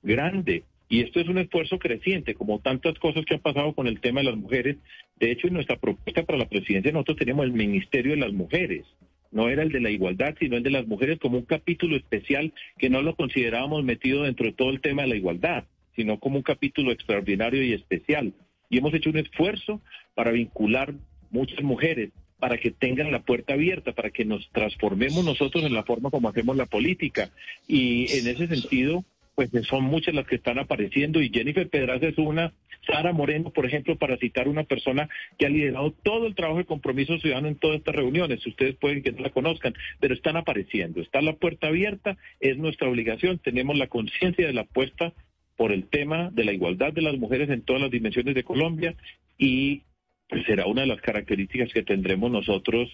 grande, 0.01 0.63
y 0.87 1.01
esto 1.01 1.19
es 1.19 1.27
un 1.27 1.39
esfuerzo 1.39 1.79
creciente, 1.79 2.35
como 2.35 2.59
tantas 2.59 2.97
cosas 2.99 3.25
que 3.25 3.35
han 3.35 3.41
pasado 3.41 3.73
con 3.73 3.87
el 3.87 3.99
tema 3.99 4.21
de 4.21 4.27
las 4.27 4.37
mujeres. 4.37 4.77
De 5.19 5.31
hecho, 5.31 5.47
en 5.47 5.55
nuestra 5.55 5.77
propuesta 5.77 6.23
para 6.23 6.37
la 6.37 6.47
presidencia 6.47 6.91
nosotros 6.91 7.17
teníamos 7.17 7.45
el 7.45 7.53
Ministerio 7.53 8.11
de 8.11 8.19
las 8.19 8.33
Mujeres. 8.33 8.85
No 9.31 9.49
era 9.49 9.63
el 9.63 9.71
de 9.71 9.81
la 9.81 9.89
igualdad, 9.89 10.35
sino 10.39 10.57
el 10.57 10.63
de 10.63 10.69
las 10.69 10.87
mujeres 10.87 11.19
como 11.19 11.37
un 11.37 11.45
capítulo 11.45 11.97
especial 11.97 12.53
que 12.77 12.89
no 12.89 13.01
lo 13.01 13.15
considerábamos 13.15 13.83
metido 13.83 14.23
dentro 14.23 14.45
de 14.45 14.53
todo 14.53 14.69
el 14.69 14.79
tema 14.79 15.01
de 15.01 15.09
la 15.09 15.15
igualdad, 15.15 15.65
sino 15.95 16.19
como 16.19 16.37
un 16.37 16.43
capítulo 16.43 16.91
extraordinario 16.91 17.63
y 17.63 17.73
especial. 17.73 18.33
Y 18.69 18.77
hemos 18.77 18.93
hecho 18.93 19.09
un 19.09 19.17
esfuerzo 19.17 19.81
para 20.13 20.31
vincular 20.31 20.93
muchas 21.31 21.63
mujeres, 21.63 22.11
para 22.39 22.57
que 22.57 22.71
tengan 22.71 23.11
la 23.11 23.23
puerta 23.23 23.53
abierta, 23.53 23.93
para 23.93 24.11
que 24.11 24.23
nos 24.23 24.49
transformemos 24.51 25.25
nosotros 25.25 25.63
en 25.63 25.73
la 25.73 25.83
forma 25.83 26.11
como 26.11 26.29
hacemos 26.29 26.55
la 26.55 26.67
política. 26.67 27.31
Y 27.67 28.03
en 28.17 28.27
ese 28.27 28.47
sentido, 28.47 29.03
pues 29.35 29.49
son 29.67 29.83
muchas 29.83 30.15
las 30.15 30.25
que 30.25 30.35
están 30.35 30.57
apareciendo 30.59 31.21
y 31.21 31.29
Jennifer 31.29 31.69
Pedraza 31.69 32.07
es 32.07 32.17
una, 32.17 32.53
Sara 32.87 33.11
Moreno, 33.11 33.51
por 33.51 33.65
ejemplo, 33.65 33.97
para 33.97 34.17
citar 34.17 34.47
una 34.47 34.63
persona 34.63 35.09
que 35.37 35.45
ha 35.45 35.49
liderado 35.49 35.91
todo 35.91 36.25
el 36.25 36.35
trabajo 36.35 36.59
de 36.59 36.65
compromiso 36.65 37.17
ciudadano 37.19 37.49
en 37.49 37.57
todas 37.57 37.77
estas 37.77 37.95
reuniones. 37.95 38.45
Ustedes 38.47 38.75
pueden 38.75 39.03
que 39.03 39.11
no 39.11 39.21
la 39.21 39.31
conozcan, 39.31 39.73
pero 39.99 40.13
están 40.13 40.37
apareciendo. 40.37 41.01
Está 41.01 41.21
la 41.21 41.33
puerta 41.33 41.67
abierta, 41.67 42.17
es 42.39 42.57
nuestra 42.57 42.89
obligación, 42.89 43.39
tenemos 43.39 43.77
la 43.77 43.87
conciencia 43.87 44.47
de 44.47 44.53
la 44.53 44.61
apuesta 44.61 45.13
por 45.57 45.71
el 45.71 45.87
tema 45.87 46.29
de 46.31 46.45
la 46.45 46.53
igualdad 46.53 46.93
de 46.93 47.01
las 47.01 47.17
mujeres 47.17 47.49
en 47.49 47.61
todas 47.61 47.81
las 47.81 47.91
dimensiones 47.91 48.35
de 48.35 48.43
Colombia 48.43 48.95
y 49.37 49.83
pues, 50.29 50.45
será 50.45 50.65
una 50.65 50.81
de 50.81 50.87
las 50.87 51.01
características 51.01 51.71
que 51.73 51.83
tendremos 51.83 52.31
nosotros 52.31 52.89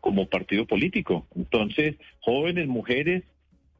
como 0.00 0.28
partido 0.28 0.66
político. 0.66 1.26
Entonces, 1.34 1.96
jóvenes, 2.20 2.68
mujeres, 2.68 3.24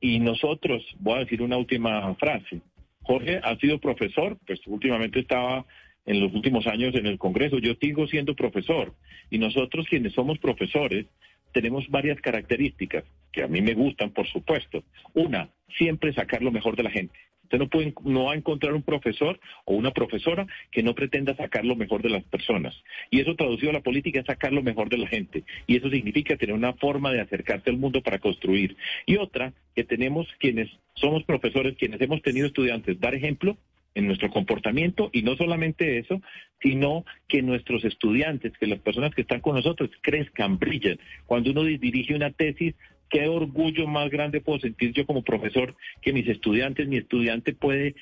y 0.07 0.21
nosotros, 0.21 0.85
voy 1.01 1.17
a 1.17 1.25
decir 1.25 1.43
una 1.43 1.57
última 1.57 2.15
frase. 2.15 2.61
Jorge 3.03 3.41
ha 3.43 3.57
sido 3.57 3.81
profesor, 3.81 4.39
pues 4.47 4.61
últimamente 4.69 5.19
estaba 5.19 5.67
en 6.05 6.21
los 6.21 6.33
últimos 6.33 6.65
años 6.69 6.95
en 6.95 7.07
el 7.07 7.19
Congreso. 7.19 7.59
Yo 7.59 7.75
sigo 7.81 8.07
siendo 8.07 8.37
profesor 8.37 8.95
y 9.31 9.39
nosotros 9.39 9.85
quienes 9.89 10.13
somos 10.13 10.39
profesores 10.39 11.07
tenemos 11.53 11.89
varias 11.89 12.21
características 12.21 13.03
que 13.33 13.43
a 13.43 13.49
mí 13.49 13.61
me 13.63 13.75
gustan, 13.75 14.11
por 14.11 14.29
supuesto. 14.29 14.85
Una, 15.13 15.49
siempre 15.77 16.13
sacar 16.13 16.41
lo 16.41 16.53
mejor 16.53 16.77
de 16.77 16.85
la 16.85 16.91
gente. 16.91 17.19
Usted 17.47 17.59
no, 17.59 17.69
puede, 17.69 17.95
no 18.03 18.25
va 18.25 18.33
a 18.33 18.37
encontrar 18.37 18.75
un 18.75 18.83
profesor 18.83 19.39
o 19.65 19.75
una 19.75 19.93
profesora 19.93 20.49
que 20.73 20.83
no 20.83 20.97
pretenda 20.97 21.37
sacar 21.37 21.65
lo 21.65 21.77
mejor 21.77 22.03
de 22.03 22.11
las 22.11 22.25
personas. 22.25 22.75
Y 23.09 23.21
eso 23.21 23.37
traducido 23.37 23.71
a 23.71 23.75
la 23.75 23.83
política 23.83 24.19
es 24.19 24.27
sacar 24.27 24.53
lo 24.53 24.65
mejor 24.65 24.89
de 24.89 24.99
la 24.99 25.07
gente. 25.07 25.45
Y 25.69 25.77
eso 25.77 25.89
significa 25.89 26.37
tener 26.37 26.57
una 26.57 26.73
forma 26.73 27.13
de 27.13 27.21
acercarse 27.21 27.71
al 27.71 27.77
mundo 27.77 28.03
para 28.03 28.19
construir. 28.19 28.77
Y 29.07 29.17
otra, 29.17 29.53
que 29.77 29.85
tenemos 29.85 30.27
quienes 30.41 30.69
somos 30.95 31.23
profesores, 31.23 31.77
quienes 31.79 32.01
hemos 32.01 32.21
tenido 32.21 32.49
estudiantes, 32.49 32.99
dar 32.99 33.15
ejemplo 33.15 33.57
en 33.95 34.07
nuestro 34.09 34.29
comportamiento 34.31 35.09
y 35.13 35.23
no 35.23 35.37
solamente 35.37 35.99
eso, 35.99 36.21
sino 36.61 37.05
que 37.29 37.43
nuestros 37.43 37.85
estudiantes, 37.85 38.53
que 38.59 38.67
las 38.67 38.81
personas 38.81 39.15
que 39.15 39.23
están 39.23 39.41
con 39.41 39.55
nosotros 39.55 39.89
crezcan, 40.03 40.59
brillen. 40.59 40.99
Cuando 41.27 41.53
uno 41.53 41.63
dirige 41.63 42.15
una 42.15 42.31
tesis, 42.33 42.75
qué 43.11 43.29
orgullo 43.29 43.87
más 43.87 44.11
grande 44.11 44.41
puedo 44.41 44.61
sentir 44.61 44.93
yo 44.93 45.07
como 45.07 45.23
profesor 45.23 45.75
que 46.03 46.13
mis 46.13 46.29
estudiantes, 46.29 46.89
mi 46.89 46.97
estudiante 46.97 47.53
puede 47.53 47.95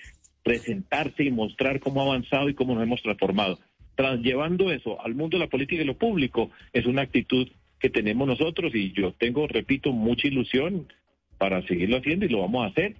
presentarse 0.42 1.24
y 1.24 1.30
mostrar 1.30 1.80
cómo 1.80 2.02
ha 2.02 2.06
avanzado 2.06 2.48
y 2.48 2.54
cómo 2.54 2.74
nos 2.74 2.82
hemos 2.82 3.02
transformado. 3.02 3.58
Llevando 4.22 4.72
eso 4.72 5.00
al 5.00 5.14
mundo 5.14 5.38
de 5.38 5.44
la 5.44 5.50
política 5.50 5.82
y 5.82 5.86
lo 5.86 5.96
público, 5.96 6.50
es 6.72 6.86
una 6.86 7.02
actitud 7.02 7.48
que 7.78 7.90
tenemos 7.90 8.26
nosotros 8.26 8.74
y 8.74 8.92
yo 8.92 9.12
tengo, 9.12 9.46
repito, 9.46 9.92
mucha 9.92 10.28
ilusión 10.28 10.88
para 11.38 11.62
seguirlo 11.66 11.98
haciendo 11.98 12.26
y 12.26 12.28
lo 12.28 12.40
vamos 12.40 12.64
a 12.64 12.68
hacer. 12.68 12.96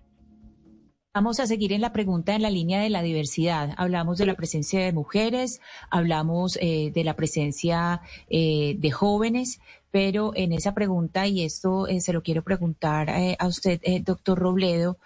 Vamos 1.17 1.39
a 1.39 1.47
seguir 1.47 1.73
en 1.73 1.81
la 1.81 1.93
pregunta 1.93 2.35
en 2.35 2.43
la 2.43 2.51
línea 2.51 2.81
de 2.81 2.91
la 2.91 3.01
diversidad. 3.01 3.73
Hablamos 3.77 4.19
de 4.19 4.27
la 4.27 4.35
presencia 4.35 4.85
de 4.85 4.93
mujeres, 4.93 5.61
hablamos 5.89 6.59
eh, 6.61 6.91
de 6.93 7.05
la 7.05 7.15
presencia 7.15 8.01
eh, 8.29 8.75
de 8.81 8.91
jóvenes, 8.91 9.61
pero 9.93 10.33
en 10.35 10.53
esa 10.53 10.75
pregunta, 10.75 11.29
y 11.29 11.45
esto 11.45 11.87
eh, 11.87 12.01
se 12.01 12.13
lo 12.13 12.25
quiero 12.25 12.43
preguntar 12.43 13.11
a 13.39 13.47
usted, 13.47 13.81
doctor 14.03 14.41
Robledo, 14.41 14.99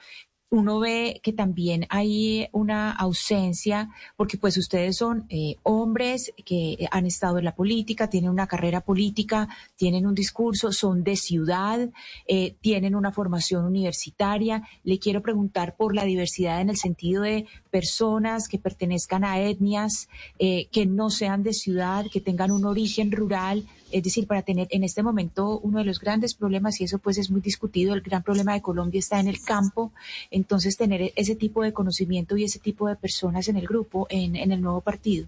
uno 0.50 0.78
ve 0.78 1.20
que 1.22 1.32
también 1.32 1.86
hay 1.90 2.48
una 2.52 2.90
ausencia, 2.90 3.90
porque 4.16 4.38
pues 4.38 4.56
ustedes 4.56 4.96
son 4.96 5.26
eh, 5.28 5.56
hombres 5.62 6.32
que 6.44 6.88
han 6.90 7.06
estado 7.06 7.38
en 7.38 7.44
la 7.44 7.54
política, 7.54 8.08
tienen 8.08 8.30
una 8.30 8.46
carrera 8.46 8.80
política, 8.80 9.48
tienen 9.76 10.06
un 10.06 10.14
discurso, 10.14 10.72
son 10.72 11.04
de 11.04 11.16
ciudad, 11.16 11.90
eh, 12.26 12.54
tienen 12.60 12.94
una 12.94 13.12
formación 13.12 13.66
universitaria. 13.66 14.62
Le 14.84 14.98
quiero 14.98 15.20
preguntar 15.22 15.76
por 15.76 15.94
la 15.94 16.04
diversidad 16.04 16.60
en 16.60 16.70
el 16.70 16.76
sentido 16.76 17.22
de 17.22 17.46
personas 17.70 18.48
que 18.48 18.58
pertenezcan 18.58 19.24
a 19.24 19.40
etnias, 19.40 20.08
eh, 20.38 20.66
que 20.72 20.86
no 20.86 21.10
sean 21.10 21.42
de 21.42 21.52
ciudad, 21.52 22.06
que 22.12 22.20
tengan 22.20 22.50
un 22.50 22.64
origen 22.64 23.12
rural, 23.12 23.66
es 23.90 24.02
decir, 24.02 24.26
para 24.26 24.42
tener 24.42 24.68
en 24.70 24.84
este 24.84 25.02
momento 25.02 25.58
uno 25.60 25.78
de 25.78 25.84
los 25.84 26.00
grandes 26.00 26.34
problemas, 26.34 26.80
y 26.80 26.84
eso 26.84 26.98
pues 26.98 27.18
es 27.18 27.30
muy 27.30 27.40
discutido, 27.40 27.94
el 27.94 28.00
gran 28.00 28.22
problema 28.22 28.52
de 28.54 28.62
Colombia 28.62 28.98
está 28.98 29.20
en 29.20 29.28
el 29.28 29.40
campo, 29.40 29.92
entonces 30.30 30.76
tener 30.76 31.12
ese 31.16 31.36
tipo 31.36 31.62
de 31.62 31.72
conocimiento 31.72 32.36
y 32.36 32.44
ese 32.44 32.58
tipo 32.58 32.88
de 32.88 32.96
personas 32.96 33.48
en 33.48 33.56
el 33.56 33.66
grupo, 33.66 34.06
en, 34.10 34.36
el 34.36 34.60
nuevo 34.60 34.80
partido. 34.80 35.26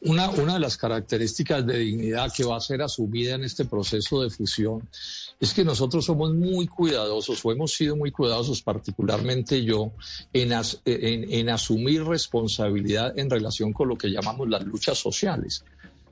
Una, 0.00 0.28
de 0.28 0.60
las 0.60 0.76
características 0.76 1.66
de 1.66 1.78
dignidad 1.78 2.32
que 2.32 2.44
va 2.44 2.56
a 2.56 2.60
ser 2.60 2.82
asumida 2.82 3.34
en 3.34 3.42
este 3.42 3.64
proceso 3.64 4.22
de 4.22 4.30
fusión 4.30 4.88
es 5.40 5.52
que 5.52 5.64
nosotros 5.64 6.04
somos 6.04 6.32
muy 6.34 6.68
cuidadosos 6.68 7.44
o 7.44 7.50
hemos 7.50 7.72
sido 7.72 7.96
muy 7.96 8.12
cuidadosos, 8.12 8.62
particularmente 8.62 9.64
yo, 9.64 9.92
en, 10.32 10.52
en 10.84 11.48
asumir 11.48 12.04
responsabilidad 12.04 13.18
en 13.18 13.28
relación 13.28 13.72
con 13.72 13.88
lo 13.88 13.98
que 13.98 14.08
llamamos 14.08 14.48
las 14.48 14.64
luchas 14.64 14.98
sociales. 14.98 15.64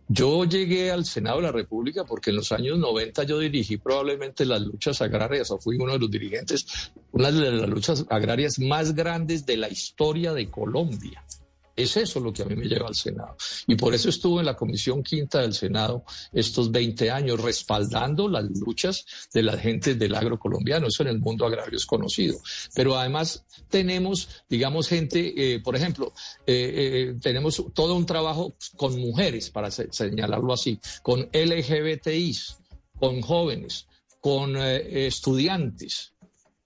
Yo 0.09 0.45
llegué 0.45 0.91
al 0.93 1.05
Senado 1.05 1.39
de 1.39 1.45
la 1.45 1.53
República 1.53 2.05
porque 2.05 2.31
en 2.31 2.37
los 2.37 2.53
años 2.53 2.79
90 2.79 3.25
yo 3.25 3.39
dirigí 3.39 3.77
probablemente 3.77 4.45
las 4.45 4.63
luchas 4.63 5.01
agrarias, 5.03 5.51
o 5.51 5.59
fui 5.59 5.77
uno 5.77 5.93
de 5.95 5.99
los 5.99 6.11
dirigentes, 6.11 6.93
una 7.13 7.31
de 7.31 7.51
las 7.51 7.69
luchas 7.69 8.05
agrarias 8.09 8.59
más 8.59 8.95
grandes 8.95 9.47
de 9.47 9.57
la 9.57 9.69
historia 9.69 10.33
de 10.33 10.49
Colombia. 10.49 11.25
Es 11.77 11.95
eso 11.99 12.21
lo 12.21 12.33
que 12.33 12.43
a 12.43 12.47
mí 12.47 12.57
me 12.57 12.67
lleva 12.67 12.89
al 12.89 12.95
Senado. 12.95 13.37
Y 13.67 13.75
por 13.77 13.95
eso 13.95 14.09
estuve 14.09 14.41
en 14.41 14.47
la 14.47 14.57
Comisión 14.57 15.03
Quinta 15.03 15.43
del 15.43 15.53
Senado 15.53 16.05
estos 16.33 16.73
20 16.73 17.11
años, 17.11 17.39
respaldando 17.41 18.29
las 18.29 18.45
luchas 18.45 19.05
de 19.35 19.43
la 19.43 19.59
gente 19.59 19.95
del 19.95 20.15
agro 20.15 20.39
colombiano. 20.39 20.87
Eso 20.87 21.03
en 21.03 21.11
el 21.11 21.19
mundo 21.19 21.45
agrario 21.45 21.77
es 21.77 21.85
conocido. 21.85 22.39
Pero 22.75 22.97
además 22.97 23.45
tenemos, 23.69 24.29
digamos, 24.49 24.89
gente, 24.89 25.35
eh, 25.37 25.61
por 25.61 25.77
ejemplo, 25.77 26.15
eh, 26.47 27.13
eh, 27.13 27.15
tenemos 27.21 27.63
todo 27.75 27.95
un 27.95 28.07
trabajo 28.07 28.57
con 28.77 28.99
mujeres, 28.99 29.51
para 29.51 29.71
señalarlo 29.71 30.55
así, 30.55 30.81
con 31.03 31.29
LGBTIs, 31.31 32.57
con 32.99 33.21
jóvenes, 33.21 33.87
con 34.21 34.57
estudiantes 34.57 36.16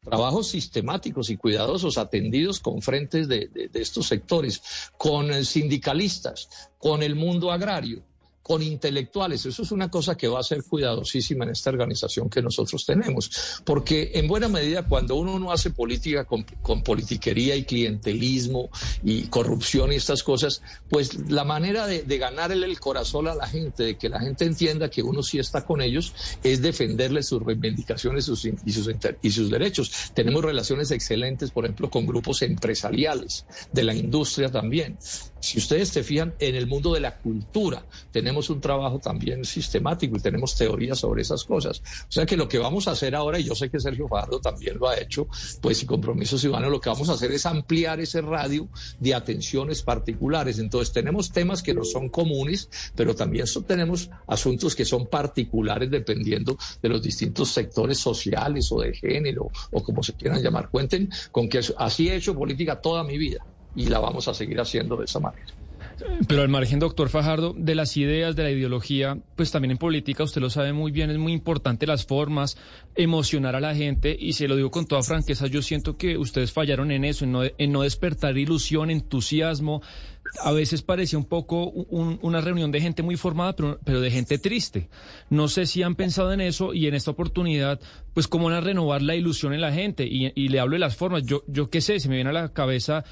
trabajos 0.02 0.48
sistemáticos 0.48 1.30
y 1.30 1.36
cuidadosos 1.36 1.98
atendidos 1.98 2.60
con 2.60 2.80
frentes 2.82 3.28
de, 3.28 3.50
estos 3.74 4.06
sectores, 4.06 4.62
con 4.96 5.44
sindicalistas, 5.44 6.70
con 6.78 7.02
el 7.02 7.14
mundo 7.14 7.52
agrario 7.52 8.02
con 8.42 8.62
intelectuales. 8.62 9.44
Eso 9.46 9.62
es 9.62 9.72
una 9.72 9.90
cosa 9.90 10.16
que 10.16 10.28
va 10.28 10.40
a 10.40 10.42
ser 10.42 10.64
cuidadosísima 10.64 11.44
en 11.44 11.50
esta 11.50 11.70
organización 11.70 12.28
que 12.30 12.42
nosotros 12.42 12.84
tenemos, 12.86 13.60
porque 13.64 14.12
en 14.14 14.28
buena 14.28 14.48
medida 14.48 14.86
cuando 14.86 15.16
uno 15.16 15.38
no 15.38 15.52
hace 15.52 15.70
política 15.70 16.24
con, 16.24 16.44
politiquería 16.82 17.56
y 17.56 17.64
clientelismo 17.64 18.70
y 19.04 19.24
corrupción 19.24 19.92
y 19.92 19.96
estas 19.96 20.22
cosas, 20.22 20.62
pues 20.88 21.30
la 21.30 21.44
manera 21.44 21.86
de, 21.86 22.20
ganarle 22.20 22.66
el 22.66 22.78
corazón 22.80 23.28
a 23.28 23.34
la 23.34 23.46
gente, 23.46 23.82
de 23.82 23.96
que 23.96 24.08
la 24.08 24.20
gente 24.20 24.44
entienda 24.44 24.90
que 24.90 25.02
uno 25.02 25.22
sí 25.22 25.38
está 25.38 25.64
con 25.64 25.80
ellos, 25.80 26.14
es 26.42 26.60
defenderles 26.60 27.26
sus 27.28 27.42
reivindicaciones 27.42 28.24
y, 28.24 28.26
sus, 28.26 28.48
y 29.22 29.30
sus 29.30 29.50
derechos. 29.50 30.12
Tenemos 30.12 30.44
relaciones 30.44 30.90
excelentes, 30.90 31.50
por 31.50 31.64
ejemplo, 31.64 31.88
con 31.88 32.06
grupos 32.06 32.42
empresariales, 32.42 33.46
de 33.72 33.84
la 33.84 33.94
industria 33.94 34.50
también. 34.50 34.98
Si 35.40 35.58
ustedes 35.58 35.88
se 35.88 36.02
fijan 36.02 36.34
en 36.38 36.54
el 36.54 36.66
mundo 36.66 36.92
de 36.92 37.00
la 37.00 37.16
cultura, 37.16 37.84
tenemos 38.12 38.29
un 38.38 38.60
trabajo 38.60 38.98
también 38.98 39.44
sistemático 39.44 40.16
y 40.16 40.20
tenemos 40.20 40.54
teorías 40.54 40.98
sobre 40.98 41.22
esas 41.22 41.44
cosas. 41.44 41.82
O 42.08 42.12
sea 42.12 42.26
que 42.26 42.36
lo 42.36 42.48
que 42.48 42.58
vamos 42.58 42.86
a 42.88 42.92
hacer 42.92 43.14
ahora, 43.14 43.38
y 43.38 43.44
yo 43.44 43.54
sé 43.54 43.70
que 43.70 43.80
Sergio 43.80 44.08
Fajardo 44.08 44.40
también 44.40 44.78
lo 44.78 44.88
ha 44.88 44.98
hecho, 44.98 45.26
pues 45.60 45.82
y 45.82 45.86
Compromiso 45.86 46.38
Ciudadano, 46.38 46.70
lo 46.70 46.80
que 46.80 46.90
vamos 46.90 47.08
a 47.08 47.14
hacer 47.14 47.32
es 47.32 47.46
ampliar 47.46 48.00
ese 48.00 48.20
radio 48.20 48.68
de 48.98 49.14
atenciones 49.14 49.82
particulares. 49.82 50.58
Entonces 50.58 50.92
tenemos 50.92 51.32
temas 51.32 51.62
que 51.62 51.74
no 51.74 51.84
son 51.84 52.08
comunes, 52.08 52.68
pero 52.94 53.14
también 53.14 53.46
tenemos 53.66 54.10
asuntos 54.26 54.74
que 54.74 54.84
son 54.84 55.06
particulares 55.06 55.90
dependiendo 55.90 56.56
de 56.80 56.88
los 56.88 57.02
distintos 57.02 57.50
sectores 57.50 57.98
sociales 57.98 58.70
o 58.72 58.80
de 58.80 58.94
género 58.94 59.50
o 59.70 59.82
como 59.82 60.02
se 60.02 60.12
quieran 60.12 60.42
llamar. 60.42 60.68
Cuenten 60.70 61.10
con 61.32 61.48
que 61.48 61.60
así 61.78 62.08
he 62.08 62.16
hecho 62.16 62.34
política 62.34 62.80
toda 62.80 63.02
mi 63.04 63.18
vida 63.18 63.44
y 63.74 63.86
la 63.86 63.98
vamos 63.98 64.28
a 64.28 64.34
seguir 64.34 64.60
haciendo 64.60 64.96
de 64.96 65.04
esa 65.04 65.20
manera. 65.20 65.59
Pero 66.28 66.42
al 66.42 66.48
margen, 66.48 66.78
doctor 66.78 67.08
Fajardo, 67.08 67.54
de 67.56 67.74
las 67.74 67.96
ideas, 67.96 68.36
de 68.36 68.42
la 68.42 68.50
ideología, 68.50 69.18
pues 69.36 69.50
también 69.50 69.72
en 69.72 69.78
política, 69.78 70.24
usted 70.24 70.40
lo 70.40 70.50
sabe 70.50 70.72
muy 70.72 70.92
bien, 70.92 71.10
es 71.10 71.18
muy 71.18 71.32
importante 71.32 71.86
las 71.86 72.06
formas, 72.06 72.56
emocionar 72.94 73.56
a 73.56 73.60
la 73.60 73.74
gente, 73.74 74.16
y 74.18 74.34
se 74.34 74.48
lo 74.48 74.56
digo 74.56 74.70
con 74.70 74.86
toda 74.86 75.02
franqueza, 75.02 75.46
yo 75.46 75.62
siento 75.62 75.96
que 75.96 76.18
ustedes 76.18 76.52
fallaron 76.52 76.90
en 76.90 77.04
eso, 77.04 77.24
en 77.24 77.32
no, 77.32 77.42
en 77.44 77.72
no 77.72 77.82
despertar 77.82 78.36
ilusión, 78.38 78.90
entusiasmo, 78.90 79.82
a 80.42 80.52
veces 80.52 80.82
parecía 80.82 81.18
un 81.18 81.24
poco 81.24 81.70
una 81.70 82.40
reunión 82.40 82.70
de 82.70 82.80
gente 82.80 83.02
muy 83.02 83.16
formada, 83.16 83.54
pero, 83.56 84.00
de 84.00 84.10
gente 84.10 84.38
triste. 84.38 84.88
No 85.28 85.48
sé 85.48 85.66
si 85.66 85.82
han 85.82 85.96
pensado 85.96 86.32
en 86.32 86.40
eso 86.40 86.72
y 86.72 86.86
en 86.86 86.94
esta 86.94 87.10
oportunidad, 87.10 87.80
pues 88.14 88.28
cómo 88.28 88.46
van 88.46 88.54
a 88.54 88.60
renovar 88.60 89.02
la 89.02 89.16
ilusión 89.16 89.52
en 89.54 89.60
la 89.60 89.72
gente. 89.72 90.06
Y, 90.06 90.32
y 90.34 90.48
le 90.48 90.60
hablo 90.60 90.74
de 90.74 90.80
las 90.80 90.96
formas. 90.96 91.24
Yo, 91.24 91.42
yo 91.46 91.68
qué 91.68 91.80
sé, 91.80 91.98
se 92.00 92.08
me 92.08 92.14
viene 92.14 92.30
a 92.30 92.34
la 92.34 92.52
cabeza 92.52 93.04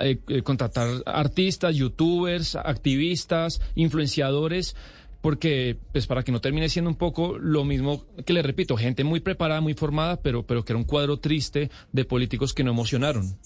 eh, 0.00 0.18
eh, 0.28 0.42
contratar 0.42 1.02
artistas, 1.06 1.74
youtubers, 1.74 2.56
activistas, 2.56 3.60
influenciadores 3.74 4.76
porque 5.20 5.76
pues 5.92 6.06
para 6.06 6.22
que 6.22 6.30
no 6.30 6.40
termine 6.40 6.68
siendo 6.68 6.88
un 6.88 6.96
poco 6.96 7.36
lo 7.38 7.64
mismo 7.64 8.04
que 8.24 8.32
le 8.32 8.42
repito, 8.42 8.76
gente 8.76 9.02
muy 9.02 9.18
preparada, 9.18 9.60
muy 9.60 9.74
formada, 9.74 10.20
pero 10.22 10.44
pero 10.44 10.64
que 10.64 10.72
era 10.72 10.78
un 10.78 10.84
cuadro 10.84 11.16
triste 11.16 11.70
de 11.92 12.04
políticos 12.04 12.54
que 12.54 12.62
no 12.62 12.70
emocionaron. 12.70 13.36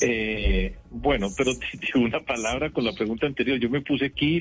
Eh, 0.00 0.76
bueno, 0.90 1.28
pero 1.36 1.52
una 1.96 2.20
palabra 2.20 2.70
con 2.70 2.84
la 2.84 2.92
pregunta 2.92 3.26
anterior. 3.26 3.58
Yo 3.58 3.70
me 3.70 3.80
puse 3.80 4.06
aquí, 4.06 4.40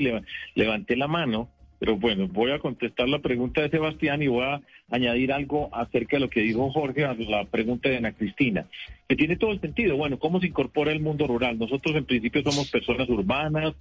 levanté 0.55 0.95
la 0.95 1.07
mano, 1.07 1.49
pero 1.85 1.97
bueno, 1.97 2.27
voy 2.27 2.51
a 2.51 2.57
contestar 2.57 3.07
la 3.07 3.19
pregunta 3.19 3.61
de 3.61 3.69
Sebastián 3.69 4.19
y 4.23 4.27
voy 4.27 4.43
a 4.43 4.59
añadir 4.89 5.31
algo 5.31 5.69
acerca 5.71 6.17
de 6.17 6.21
lo 6.21 6.31
que 6.31 6.41
dijo 6.41 6.71
Jorge 6.71 7.05
a 7.05 7.13
la 7.13 7.45
pregunta 7.45 7.89
de 7.89 7.97
Ana 7.97 8.11
Cristina, 8.11 8.65
que 9.07 9.15
tiene 9.15 9.35
todo 9.35 9.51
el 9.51 9.61
sentido. 9.61 9.95
Bueno, 9.95 10.17
¿cómo 10.17 10.39
se 10.39 10.47
incorpora 10.47 10.91
el 10.91 10.99
mundo 10.99 11.27
rural? 11.27 11.59
Nosotros 11.59 11.95
en 11.95 12.05
principio 12.05 12.41
somos 12.41 12.71
personas 12.71 13.07
urbanas, 13.07 13.75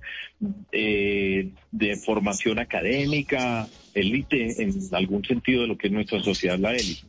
eh, 0.70 1.48
de 1.72 1.96
formación 1.96 2.58
académica, 2.58 3.66
élite 3.94 4.62
en 4.62 4.74
algún 4.92 5.24
sentido 5.24 5.62
de 5.62 5.68
lo 5.68 5.78
que 5.78 5.86
es 5.86 5.92
nuestra 5.94 6.20
sociedad, 6.20 6.58
la 6.58 6.72
élite. 6.72 7.06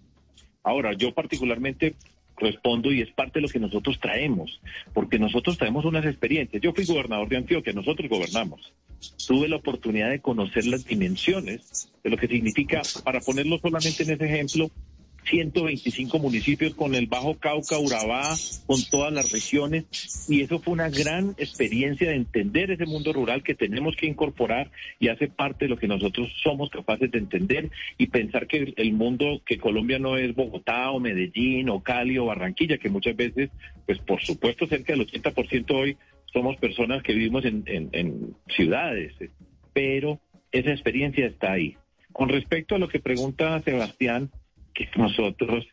Ahora, 0.63 0.93
yo 0.93 1.13
particularmente 1.13 1.95
respondo 2.38 2.93
y 2.93 3.01
es 3.01 3.12
parte 3.12 3.39
de 3.39 3.41
lo 3.41 3.49
que 3.49 3.60
nosotros 3.60 3.99
traemos, 3.99 4.62
porque 4.93 5.19
nosotros 5.19 5.58
traemos 5.58 5.84
unas 5.84 6.05
experiencias. 6.05 6.62
Yo 6.62 6.71
fui 6.71 6.86
gobernador 6.86 7.27
de 7.27 7.36
Antioquia, 7.36 7.73
nosotros 7.73 8.10
gobernamos. 8.10 8.71
Tuve 9.28 9.48
la 9.48 9.58
oportunidad 9.58 10.10
de 10.10 10.20
conocer 10.20 10.65
las 10.65 10.86
dimensiones 10.86 11.89
de 12.04 12.10
lo 12.10 12.18
que 12.18 12.28
significa, 12.28 12.82
para 13.04 13.20
ponerlo 13.20 13.60
solamente 13.60 14.04
en 14.04 14.12
ese 14.12 14.26
ejemplo, 14.26 14.70
125 15.25 16.19
municipios 16.19 16.73
con 16.75 16.95
el 16.95 17.07
Bajo 17.07 17.35
Cauca, 17.38 17.77
Urabá, 17.77 18.35
con 18.65 18.77
todas 18.89 19.11
las 19.11 19.31
regiones. 19.31 20.25
Y 20.29 20.41
eso 20.41 20.59
fue 20.59 20.73
una 20.73 20.89
gran 20.89 21.35
experiencia 21.38 22.09
de 22.09 22.15
entender 22.15 22.71
ese 22.71 22.85
mundo 22.85 23.11
rural 23.11 23.43
que 23.43 23.55
tenemos 23.55 23.95
que 23.95 24.07
incorporar 24.07 24.71
y 24.99 25.09
hace 25.09 25.27
parte 25.27 25.65
de 25.65 25.69
lo 25.69 25.77
que 25.77 25.88
nosotros 25.88 26.31
somos 26.43 26.69
capaces 26.69 27.11
de 27.11 27.17
entender 27.17 27.71
y 27.97 28.07
pensar 28.07 28.47
que 28.47 28.73
el 28.75 28.93
mundo, 28.93 29.41
que 29.45 29.57
Colombia 29.57 29.99
no 29.99 30.17
es 30.17 30.35
Bogotá 30.35 30.91
o 30.91 30.99
Medellín 30.99 31.69
o 31.69 31.81
Cali 31.81 32.17
o 32.17 32.25
Barranquilla, 32.25 32.77
que 32.77 32.89
muchas 32.89 33.15
veces, 33.15 33.49
pues 33.85 33.99
por 33.99 34.21
supuesto, 34.21 34.67
cerca 34.67 34.93
del 34.93 35.07
80% 35.07 35.71
hoy 35.71 35.97
somos 36.31 36.57
personas 36.57 37.01
que 37.01 37.13
vivimos 37.13 37.45
en, 37.45 37.63
en 37.65 38.35
ciudades, 38.49 39.13
pero 39.73 40.19
esa 40.51 40.71
experiencia 40.71 41.25
está 41.25 41.53
ahí. 41.53 41.77
Con 42.11 42.29
respecto 42.29 42.75
a 42.75 42.79
lo 42.79 42.88
que 42.88 42.99
pregunta 42.99 43.61
Sebastián, 43.61 44.31
que 44.75 44.88
nosotros, 44.97 45.65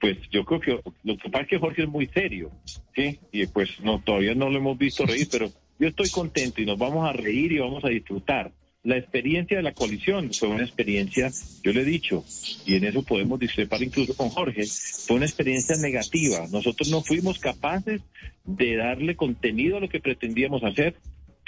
pues 0.00 0.18
yo 0.30 0.44
creo 0.44 0.60
que 0.60 0.80
lo 1.04 1.16
que 1.16 1.30
pasa 1.30 1.44
es 1.44 1.50
que 1.50 1.58
Jorge 1.58 1.82
es 1.82 1.88
muy 1.88 2.06
serio, 2.08 2.50
¿sí? 2.96 3.18
Y 3.30 3.46
pues 3.46 3.80
no, 3.80 4.00
todavía 4.00 4.34
no 4.34 4.50
lo 4.50 4.58
hemos 4.58 4.76
visto 4.76 5.06
reír, 5.06 5.28
pero 5.30 5.48
yo 5.78 5.88
estoy 5.88 6.10
contento 6.10 6.60
y 6.60 6.66
nos 6.66 6.78
vamos 6.78 7.08
a 7.08 7.12
reír 7.12 7.52
y 7.52 7.58
vamos 7.58 7.84
a 7.84 7.88
disfrutar. 7.88 8.50
La 8.84 8.96
experiencia 8.96 9.56
de 9.56 9.62
la 9.62 9.74
coalición 9.74 10.32
fue 10.32 10.48
una 10.48 10.62
experiencia, 10.62 11.30
yo 11.62 11.72
le 11.72 11.82
he 11.82 11.84
dicho, 11.84 12.24
y 12.64 12.76
en 12.76 12.84
eso 12.84 13.02
podemos 13.02 13.38
discrepar 13.38 13.82
incluso 13.82 14.16
con 14.16 14.30
Jorge, 14.30 14.64
fue 14.66 15.16
una 15.16 15.26
experiencia 15.26 15.76
negativa. 15.76 16.46
Nosotros 16.50 16.88
no 16.88 17.02
fuimos 17.02 17.38
capaces 17.38 18.00
de 18.44 18.76
darle 18.76 19.14
contenido 19.14 19.76
a 19.76 19.80
lo 19.80 19.88
que 19.88 20.00
pretendíamos 20.00 20.64
hacer 20.64 20.94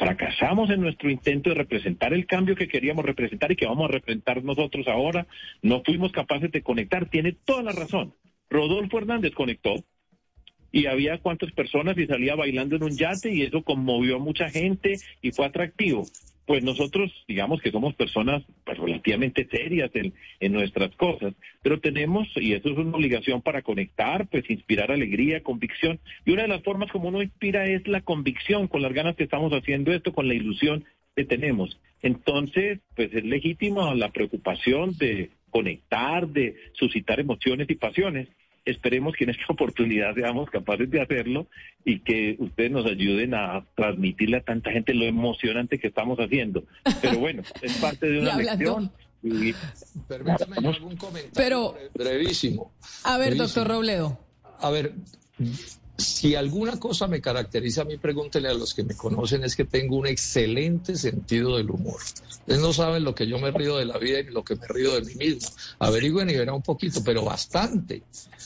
fracasamos 0.00 0.70
en 0.70 0.80
nuestro 0.80 1.10
intento 1.10 1.50
de 1.50 1.56
representar 1.56 2.14
el 2.14 2.26
cambio 2.26 2.56
que 2.56 2.68
queríamos 2.68 3.04
representar 3.04 3.52
y 3.52 3.56
que 3.56 3.66
vamos 3.66 3.84
a 3.84 3.92
representar 3.92 4.42
nosotros 4.42 4.88
ahora. 4.88 5.26
No 5.60 5.82
fuimos 5.84 6.10
capaces 6.10 6.50
de 6.50 6.62
conectar. 6.62 7.10
Tiene 7.10 7.32
toda 7.32 7.62
la 7.62 7.72
razón. 7.72 8.14
Rodolfo 8.48 8.96
Hernández 8.96 9.34
conectó 9.34 9.74
y 10.72 10.86
había 10.86 11.18
cuantas 11.18 11.52
personas 11.52 11.98
y 11.98 12.06
salía 12.06 12.34
bailando 12.34 12.76
en 12.76 12.84
un 12.84 12.96
yate 12.96 13.30
y 13.30 13.42
eso 13.42 13.62
conmovió 13.62 14.16
a 14.16 14.20
mucha 14.20 14.48
gente 14.48 14.94
y 15.20 15.32
fue 15.32 15.44
atractivo 15.44 16.06
pues 16.50 16.64
nosotros 16.64 17.12
digamos 17.28 17.62
que 17.62 17.70
somos 17.70 17.94
personas 17.94 18.42
pues, 18.64 18.76
relativamente 18.76 19.46
serias 19.48 19.88
en, 19.94 20.12
en, 20.40 20.52
nuestras 20.52 20.92
cosas, 20.96 21.32
pero 21.62 21.78
tenemos, 21.78 22.26
y 22.34 22.54
eso 22.54 22.70
es 22.70 22.76
una 22.76 22.96
obligación 22.96 23.40
para 23.40 23.62
conectar, 23.62 24.26
pues 24.26 24.50
inspirar 24.50 24.90
alegría, 24.90 25.44
convicción, 25.44 26.00
y 26.26 26.32
una 26.32 26.42
de 26.42 26.48
las 26.48 26.64
formas 26.64 26.90
como 26.90 27.06
uno 27.06 27.22
inspira 27.22 27.66
es 27.66 27.86
la 27.86 28.00
convicción, 28.00 28.66
con 28.66 28.82
las 28.82 28.92
ganas 28.92 29.14
que 29.14 29.22
estamos 29.22 29.52
haciendo 29.52 29.92
esto, 29.92 30.12
con 30.12 30.26
la 30.26 30.34
ilusión 30.34 30.84
que 31.14 31.24
tenemos. 31.24 31.78
Entonces, 32.02 32.80
pues 32.96 33.14
es 33.14 33.24
legítimo 33.24 33.94
la 33.94 34.10
preocupación 34.10 34.98
de 34.98 35.30
conectar, 35.50 36.26
de 36.26 36.56
suscitar 36.72 37.20
emociones 37.20 37.70
y 37.70 37.76
pasiones, 37.76 38.26
Esperemos 38.64 39.14
que 39.16 39.24
en 39.24 39.30
esta 39.30 39.44
oportunidad 39.48 40.14
seamos 40.14 40.50
capaces 40.50 40.90
de 40.90 41.00
hacerlo 41.00 41.46
y 41.84 42.00
que 42.00 42.36
ustedes 42.38 42.70
nos 42.70 42.86
ayuden 42.86 43.34
a 43.34 43.64
transmitirle 43.74 44.38
a 44.38 44.42
tanta 44.42 44.70
gente 44.70 44.94
lo 44.94 45.04
emocionante 45.04 45.78
que 45.78 45.88
estamos 45.88 46.18
haciendo. 46.18 46.64
Pero 47.00 47.18
bueno, 47.18 47.42
es 47.62 47.72
parte 47.78 48.06
de 48.06 48.20
una 48.20 48.36
lección. 48.36 48.92
Permítame 50.08 50.56
algún 50.56 50.96
comentario 50.96 51.30
Pero, 51.34 51.76
brevísimo. 51.94 52.72
A 53.04 53.18
ver, 53.18 53.36
doctor 53.36 53.68
Robledo. 53.68 54.18
A 54.58 54.70
ver, 54.70 54.94
si 56.00 56.34
alguna 56.34 56.78
cosa 56.78 57.06
me 57.06 57.20
caracteriza 57.20 57.82
a 57.82 57.84
mí, 57.84 57.96
pregúntele 57.96 58.48
a 58.48 58.54
los 58.54 58.74
que 58.74 58.82
me 58.82 58.96
conocen, 58.96 59.44
es 59.44 59.54
que 59.54 59.64
tengo 59.64 59.96
un 59.96 60.06
excelente 60.06 60.96
sentido 60.96 61.56
del 61.56 61.70
humor. 61.70 62.00
Ustedes 62.28 62.60
no 62.60 62.72
saben 62.72 63.04
lo 63.04 63.14
que 63.14 63.26
yo 63.26 63.38
me 63.38 63.50
río 63.50 63.76
de 63.76 63.84
la 63.84 63.98
vida 63.98 64.20
y 64.20 64.24
lo 64.24 64.42
que 64.42 64.56
me 64.56 64.66
río 64.66 64.94
de 64.94 65.02
mí 65.02 65.14
mismo. 65.14 65.48
Averigüen 65.78 66.30
y 66.30 66.36
verán 66.36 66.56
un 66.56 66.62
poquito, 66.62 67.02
pero 67.04 67.24
bastante. 67.24 68.02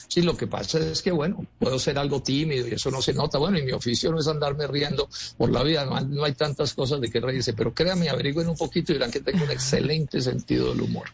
Sí, 0.08 0.22
lo 0.22 0.36
que 0.36 0.46
pasa 0.46 0.78
es 0.78 1.02
que, 1.02 1.10
bueno, 1.10 1.46
puedo 1.58 1.78
ser 1.78 1.98
algo 1.98 2.22
tímido 2.22 2.68
y 2.68 2.74
eso 2.74 2.90
no 2.90 3.00
se 3.00 3.12
nota. 3.12 3.38
Bueno, 3.38 3.58
y 3.58 3.62
mi 3.62 3.72
oficio 3.72 4.12
no 4.12 4.20
es 4.20 4.28
andarme 4.28 4.66
riendo 4.66 5.08
por 5.36 5.50
la 5.50 5.62
vida, 5.62 5.84
no 5.84 6.24
hay, 6.24 6.34
tantas 6.34 6.74
cosas 6.74 7.00
de 7.00 7.10
que 7.10 7.20
reírse, 7.20 7.52
pero 7.52 7.72
créanme, 7.72 8.08
averigüen 8.08 8.48
un 8.48 8.56
poquito 8.56 8.92
y 8.92 8.96
verán 8.96 9.10
que 9.10 9.20
tengo 9.20 9.44
un 9.44 9.50
excelente 9.50 10.20
sentido 10.20 10.70
del 10.70 10.82
humor. 10.82 11.08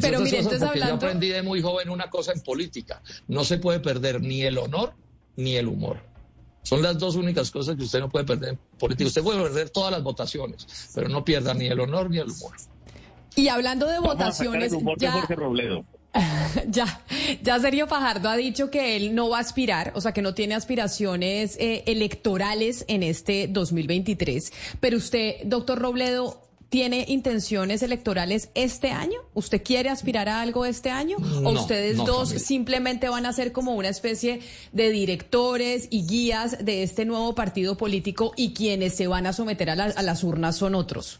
pero 0.00 0.20
mire, 0.20 0.38
entonces 0.38 0.62
hablando... 0.62 0.88
yo 0.88 0.94
aprendí 0.94 1.28
de 1.28 1.42
muy 1.42 1.62
joven 1.62 1.90
una 1.90 2.08
cosa 2.10 2.32
en 2.32 2.40
política, 2.40 3.02
no 3.28 3.44
se 3.44 3.58
puede 3.58 3.80
perder 3.80 4.20
ni 4.20 4.42
el 4.42 4.58
honor 4.58 4.94
ni 5.36 5.56
el 5.56 5.68
humor. 5.68 5.98
Son 6.62 6.82
las 6.82 6.98
dos 6.98 7.16
únicas 7.16 7.50
cosas 7.50 7.76
que 7.76 7.84
usted 7.84 8.00
no 8.00 8.08
puede 8.08 8.24
perder 8.24 8.50
en 8.50 8.58
política. 8.78 9.08
Usted 9.08 9.22
puede 9.22 9.42
perder 9.42 9.70
todas 9.70 9.90
las 9.92 10.02
votaciones, 10.02 10.90
pero 10.94 11.08
no 11.08 11.24
pierda 11.24 11.54
ni 11.54 11.66
el 11.66 11.80
honor 11.80 12.10
ni 12.10 12.18
el 12.18 12.30
humor. 12.30 12.52
Y 13.34 13.48
hablando 13.48 13.86
de 13.86 13.98
votaciones, 13.98 14.72
ya... 14.98 15.20
Robledo. 15.28 15.84
ya, 16.68 17.00
ya 17.40 17.60
Sergio 17.60 17.86
Fajardo 17.86 18.28
ha 18.28 18.36
dicho 18.36 18.68
que 18.68 18.96
él 18.96 19.14
no 19.14 19.28
va 19.28 19.38
a 19.38 19.40
aspirar, 19.40 19.92
o 19.94 20.00
sea, 20.00 20.12
que 20.12 20.22
no 20.22 20.34
tiene 20.34 20.56
aspiraciones 20.56 21.56
eh, 21.60 21.84
electorales 21.86 22.84
en 22.88 23.04
este 23.04 23.46
2023. 23.48 24.52
Pero 24.80 24.96
usted, 24.96 25.36
doctor 25.44 25.78
Robledo, 25.78 26.49
¿Tiene 26.70 27.04
intenciones 27.08 27.82
electorales 27.82 28.50
este 28.54 28.92
año? 28.92 29.18
¿Usted 29.34 29.60
quiere 29.60 29.88
aspirar 29.88 30.28
a 30.28 30.40
algo 30.40 30.64
este 30.64 30.90
año? 30.90 31.16
¿O 31.44 31.50
ustedes 31.50 31.96
dos 31.96 32.28
simplemente 32.28 33.08
van 33.08 33.26
a 33.26 33.32
ser 33.32 33.50
como 33.50 33.74
una 33.74 33.88
especie 33.88 34.40
de 34.70 34.90
directores 34.90 35.88
y 35.90 36.06
guías 36.06 36.64
de 36.64 36.84
este 36.84 37.04
nuevo 37.04 37.34
partido 37.34 37.76
político 37.76 38.32
y 38.36 38.54
quienes 38.54 38.94
se 38.94 39.08
van 39.08 39.26
a 39.26 39.32
someter 39.32 39.68
a, 39.68 39.72
a 39.72 40.02
las 40.02 40.22
urnas 40.22 40.56
son 40.56 40.76
otros? 40.76 41.18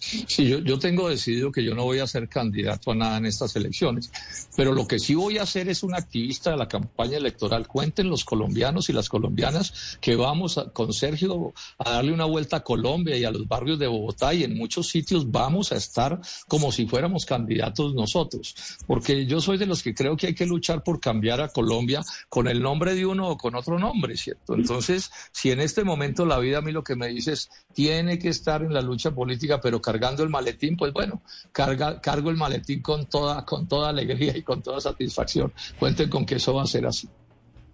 Sí, 0.00 0.48
yo, 0.48 0.58
yo, 0.60 0.78
tengo 0.78 1.10
decidido 1.10 1.52
que 1.52 1.62
yo 1.62 1.74
no 1.74 1.84
voy 1.84 1.98
a 1.98 2.06
ser 2.06 2.28
candidato 2.28 2.90
a 2.90 2.94
nada 2.94 3.18
en 3.18 3.26
estas 3.26 3.54
elecciones, 3.54 4.10
pero 4.56 4.72
lo 4.72 4.88
que 4.88 4.98
sí 4.98 5.14
voy 5.14 5.36
a 5.36 5.42
hacer 5.42 5.68
es 5.68 5.82
un 5.82 5.94
activista 5.94 6.50
de 6.50 6.56
la 6.56 6.68
campaña 6.68 7.18
electoral. 7.18 7.68
Cuenten 7.68 8.08
los 8.08 8.24
colombianos 8.24 8.88
y 8.88 8.94
las 8.94 9.10
colombianas 9.10 9.98
que 10.00 10.16
vamos 10.16 10.58
con 10.72 10.94
Sergio 10.94 11.52
a 11.78 11.90
darle 11.90 12.12
una 12.12 12.24
vuelta 12.24 12.56
a 12.56 12.60
Colombia 12.60 13.16
y 13.16 13.24
a 13.24 13.30
los 13.30 13.46
barrios 13.46 13.78
de 13.78 13.86
Bogotá 13.86 14.32
y 14.32 14.42
en 14.42 14.56
muchos 14.56 14.88
sitios 14.88 15.30
vamos 15.30 15.70
a 15.72 15.76
estar 15.76 16.18
como 16.48 16.72
si 16.72 16.86
fuéramos 16.86 17.26
candidatos 17.26 17.94
nosotros, 17.94 18.54
porque 18.86 19.26
yo 19.26 19.40
soy 19.40 19.58
de 19.58 19.66
los 19.66 19.82
que 19.82 19.94
creo 19.94 20.16
que 20.16 20.28
hay 20.28 20.34
que 20.34 20.46
luchar 20.46 20.82
por 20.82 20.98
cambiar 20.98 21.40
a 21.40 21.48
Colombia 21.48 22.02
con 22.28 22.48
el 22.48 22.62
nombre 22.62 22.94
de 22.94 23.04
uno 23.04 23.28
o 23.28 23.36
con 23.36 23.54
otro 23.54 23.78
nombre, 23.78 24.16
¿cierto? 24.16 24.54
Entonces, 24.54 25.10
si 25.32 25.50
en 25.50 25.60
este 25.60 25.84
momento 25.84 26.24
la 26.24 26.38
vida 26.38 26.58
a 26.58 26.62
mí 26.62 26.72
lo 26.72 26.82
que 26.82 26.96
me 26.96 27.08
dice 27.08 27.32
es, 27.32 27.50
tiene 27.74 28.18
que 28.18 28.28
estar 28.28 28.62
en 28.62 28.72
la 28.72 28.80
lucha 28.80 29.12
política, 29.12 29.60
pero 29.60 29.80
cargando 29.90 30.22
el 30.22 30.28
maletín, 30.28 30.76
pues 30.76 30.92
bueno, 30.92 31.20
carga, 31.50 32.00
cargo 32.00 32.30
el 32.30 32.36
maletín 32.36 32.80
con 32.80 33.06
toda, 33.06 33.44
con 33.44 33.66
toda 33.66 33.88
alegría 33.88 34.36
y 34.36 34.42
con 34.42 34.62
toda 34.62 34.80
satisfacción. 34.80 35.52
Cuenten 35.78 36.08
con 36.08 36.24
que 36.24 36.36
eso 36.36 36.54
va 36.54 36.62
a 36.62 36.66
ser 36.66 36.86
así. 36.86 37.08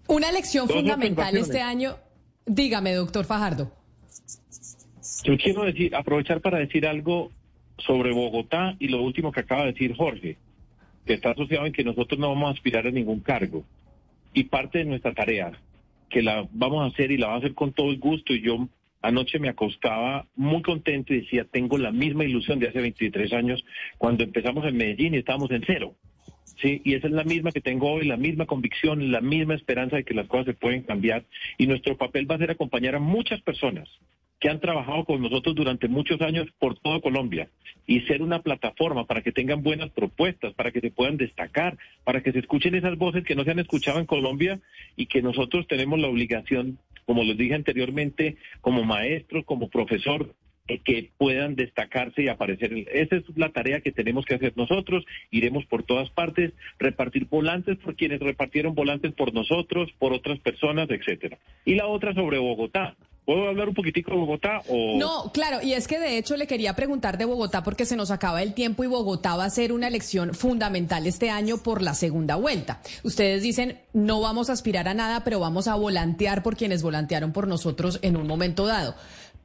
Una 0.07 0.31
lección 0.31 0.67
fundamental 0.67 1.37
este 1.37 1.61
año. 1.61 1.95
Dígame, 2.45 2.93
doctor 2.95 3.25
Fajardo. 3.25 3.71
Yo 5.23 5.37
quiero 5.37 5.63
decir, 5.63 5.95
aprovechar 5.95 6.41
para 6.41 6.57
decir 6.57 6.87
algo 6.87 7.31
sobre 7.77 8.13
Bogotá 8.13 8.75
y 8.79 8.87
lo 8.87 9.03
último 9.03 9.31
que 9.31 9.41
acaba 9.41 9.65
de 9.65 9.73
decir 9.73 9.95
Jorge, 9.95 10.37
que 11.05 11.13
está 11.13 11.31
asociado 11.31 11.67
en 11.67 11.73
que 11.73 11.83
nosotros 11.83 12.19
no 12.19 12.29
vamos 12.29 12.49
a 12.49 12.53
aspirar 12.53 12.87
a 12.87 12.91
ningún 12.91 13.19
cargo. 13.19 13.63
Y 14.33 14.45
parte 14.45 14.79
de 14.79 14.85
nuestra 14.85 15.13
tarea, 15.13 15.51
que 16.09 16.23
la 16.23 16.47
vamos 16.51 16.83
a 16.83 16.87
hacer 16.91 17.11
y 17.11 17.17
la 17.17 17.27
vamos 17.27 17.43
a 17.43 17.45
hacer 17.45 17.55
con 17.55 17.73
todo 17.73 17.91
el 17.91 17.99
gusto, 17.99 18.33
y 18.33 18.41
yo 18.41 18.67
Anoche 19.07 19.39
me 19.39 19.47
acostaba 19.47 20.27
muy 20.35 20.61
contento 20.61 21.13
y 21.13 21.21
decía, 21.21 21.45
tengo 21.45 21.77
la 21.77 21.93
misma 21.93 22.25
ilusión 22.25 22.59
de 22.59 22.67
hace 22.67 22.81
23 22.81 23.31
años 23.31 23.63
cuando 23.97 24.25
empezamos 24.25 24.65
en 24.65 24.75
Medellín 24.75 25.13
y 25.13 25.19
estábamos 25.19 25.49
en 25.51 25.63
cero. 25.65 25.95
Sí, 26.61 26.81
y 26.83 26.93
esa 26.93 27.07
es 27.07 27.13
la 27.13 27.23
misma 27.23 27.53
que 27.53 27.61
tengo 27.61 27.89
hoy, 27.89 28.05
la 28.05 28.17
misma 28.17 28.45
convicción, 28.45 29.09
la 29.09 29.21
misma 29.21 29.55
esperanza 29.55 29.95
de 29.95 30.03
que 30.03 30.13
las 30.13 30.27
cosas 30.27 30.47
se 30.47 30.53
pueden 30.55 30.81
cambiar. 30.81 31.23
Y 31.57 31.67
nuestro 31.67 31.95
papel 31.95 32.29
va 32.29 32.35
a 32.35 32.39
ser 32.39 32.51
acompañar 32.51 32.95
a 32.95 32.99
muchas 32.99 33.41
personas 33.43 33.87
que 34.41 34.49
han 34.49 34.59
trabajado 34.59 35.05
con 35.05 35.21
nosotros 35.21 35.55
durante 35.55 35.87
muchos 35.87 36.19
años 36.19 36.49
por 36.59 36.77
toda 36.77 36.99
Colombia 36.99 37.47
y 37.85 38.01
ser 38.01 38.21
una 38.21 38.41
plataforma 38.41 39.05
para 39.05 39.21
que 39.21 39.31
tengan 39.31 39.63
buenas 39.63 39.89
propuestas, 39.91 40.53
para 40.53 40.71
que 40.71 40.81
se 40.81 40.91
puedan 40.91 41.15
destacar, 41.15 41.77
para 42.03 42.21
que 42.21 42.33
se 42.33 42.39
escuchen 42.39 42.75
esas 42.75 42.97
voces 42.97 43.23
que 43.23 43.35
no 43.35 43.45
se 43.45 43.51
han 43.51 43.59
escuchado 43.59 43.99
en 43.99 44.05
Colombia 44.05 44.59
y 44.97 45.05
que 45.05 45.21
nosotros 45.21 45.65
tenemos 45.65 45.97
la 45.97 46.09
obligación, 46.09 46.77
como 47.07 47.23
les 47.23 47.37
dije 47.37 47.55
anteriormente, 47.55 48.35
como 48.59 48.83
maestros, 48.83 49.45
como 49.45 49.69
profesor, 49.69 50.35
eh, 50.67 50.81
que 50.83 51.11
puedan 51.17 51.55
destacarse 51.55 52.23
y 52.23 52.27
aparecer. 52.27 52.73
Esa 52.91 53.15
es 53.15 53.23
la 53.37 53.49
tarea 53.49 53.79
que 53.79 53.93
tenemos 53.93 54.25
que 54.25 54.35
hacer 54.35 54.51
nosotros. 54.57 55.05
Iremos 55.31 55.65
por 55.65 55.83
todas 55.83 56.09
partes, 56.09 56.51
repartir 56.77 57.27
volantes 57.29 57.77
por 57.77 57.95
quienes 57.95 58.19
repartieron 58.19 58.75
volantes 58.75 59.13
por 59.13 59.33
nosotros, 59.33 59.89
por 59.97 60.11
otras 60.11 60.39
personas, 60.39 60.89
etcétera. 60.89 61.37
Y 61.63 61.75
la 61.75 61.87
otra 61.87 62.13
sobre 62.13 62.39
Bogotá. 62.39 62.97
¿Puedo 63.27 63.49
hablar 63.49 63.67
un 63.67 63.73
poquitico 63.73 64.11
de 64.11 64.17
Bogotá? 64.19 64.61
O... 64.69 64.97
No, 64.97 65.33
claro, 65.33 65.57
y 65.61 65.73
es 65.73 65.85
que 65.89 65.99
de 65.99 66.17
hecho 66.17 66.37
le 66.37 66.47
quería 66.47 66.77
preguntar 66.77 67.17
de 67.17 67.25
Bogotá 67.25 67.61
porque 67.61 67.85
se 67.85 67.97
nos 67.97 68.09
acaba 68.09 68.41
el 68.41 68.53
tiempo 68.53 68.85
y 68.85 68.87
Bogotá 68.87 69.35
va 69.35 69.43
a 69.43 69.49
ser 69.49 69.73
una 69.73 69.89
elección 69.89 70.33
fundamental 70.33 71.05
este 71.05 71.29
año 71.29 71.57
por 71.57 71.81
la 71.81 71.93
segunda 71.93 72.37
vuelta. 72.37 72.79
Ustedes 73.03 73.43
dicen, 73.43 73.81
no 73.91 74.21
vamos 74.21 74.49
a 74.49 74.53
aspirar 74.53 74.87
a 74.87 74.93
nada, 74.93 75.25
pero 75.25 75.41
vamos 75.41 75.67
a 75.67 75.75
volantear 75.75 76.41
por 76.41 76.55
quienes 76.55 76.81
volantearon 76.81 77.33
por 77.33 77.49
nosotros 77.49 77.99
en 78.01 78.15
un 78.15 78.27
momento 78.27 78.65
dado. 78.65 78.95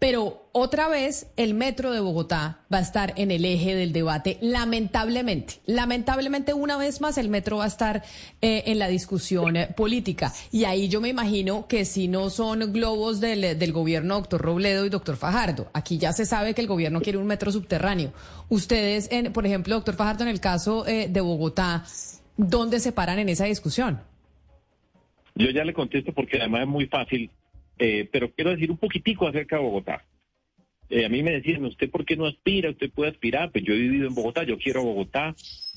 Pero 0.03 0.49
otra 0.51 0.89
vez 0.89 1.33
el 1.37 1.55
metro 1.55 1.93
de 1.93 2.01
Bogotá 2.01 2.63
va 2.75 2.79
a 2.79 2.81
estar 2.81 3.15
en 3.17 3.31
el 3.31 3.45
eje 3.45 3.77
del 3.77 3.93
debate, 3.93 4.37
lamentablemente. 4.41 5.61
Lamentablemente, 5.65 6.55
una 6.55 6.77
vez 6.77 7.01
más, 7.01 7.19
el 7.19 7.29
metro 7.29 7.59
va 7.59 7.67
a 7.67 7.69
estar 7.69 8.03
eh, 8.41 8.65
en 8.67 8.81
la 8.81 8.89
discusión 8.89 9.57
eh, 9.57 9.69
política. 9.69 10.33
Y 10.51 10.65
ahí 10.65 10.89
yo 10.89 11.01
me 11.01 11.09
imagino 11.09 11.69
que 11.69 11.85
si 11.85 12.09
no 12.09 12.31
son 12.31 12.73
globos 12.73 13.21
del, 13.21 13.57
del 13.57 13.73
gobierno, 13.73 14.17
doctor 14.17 14.43
Robledo 14.43 14.85
y 14.85 14.89
doctor 14.89 15.17
Fajardo. 15.17 15.71
Aquí 15.73 15.99
ya 15.99 16.13
se 16.13 16.27
sabe 16.27 16.53
que 16.53 16.63
el 16.63 16.67
gobierno 16.67 17.01
quiere 17.01 17.19
un 17.19 17.29
metro 17.29 17.53
subterráneo. 17.53 18.13
Ustedes, 18.49 19.09
en, 19.13 19.33
por 19.33 19.47
ejemplo, 19.47 19.77
doctor 19.77 19.95
Fajardo, 19.95 20.25
en 20.25 20.31
el 20.31 20.41
caso 20.41 20.85
eh, 20.85 21.07
de 21.09 21.21
Bogotá, 21.21 21.85
¿dónde 22.37 22.81
se 22.81 22.91
paran 22.91 23.21
en 23.21 23.29
esa 23.29 23.45
discusión? 23.45 24.01
Yo 25.37 25.49
ya 25.51 25.63
le 25.63 25.73
contesto 25.73 26.13
porque 26.13 26.39
además 26.39 26.63
es 26.63 26.69
muy 26.69 26.87
fácil 26.87 27.31
eh, 27.79 28.09
pero 28.11 28.31
quiero 28.33 28.51
decir 28.51 28.71
un 28.71 28.79
poquitico 28.79 29.27
acerca 29.27 29.57
de 29.57 29.63
Bogotá. 29.63 30.05
Eh, 30.91 31.07
a 31.07 31.09
mí 31.09 31.23
me 31.23 31.33
decían, 31.33 31.65
¿usted 31.65 31.91
por 31.91 32.05
qué 32.05 32.17
no 32.17 32.27
aspira? 32.27 32.71
¿Usted 32.71 32.91
puede 32.91 33.11
aspirar? 33.11 33.51
Pues 33.51 33.65
yo 33.65 33.73
he 33.73 33.79
vivido 33.79 34.09
en 34.09 34.15
Bogotá, 34.15 34.45
yo 34.45 34.59
quiero 34.59 34.83
Bogotá. 34.83 35.35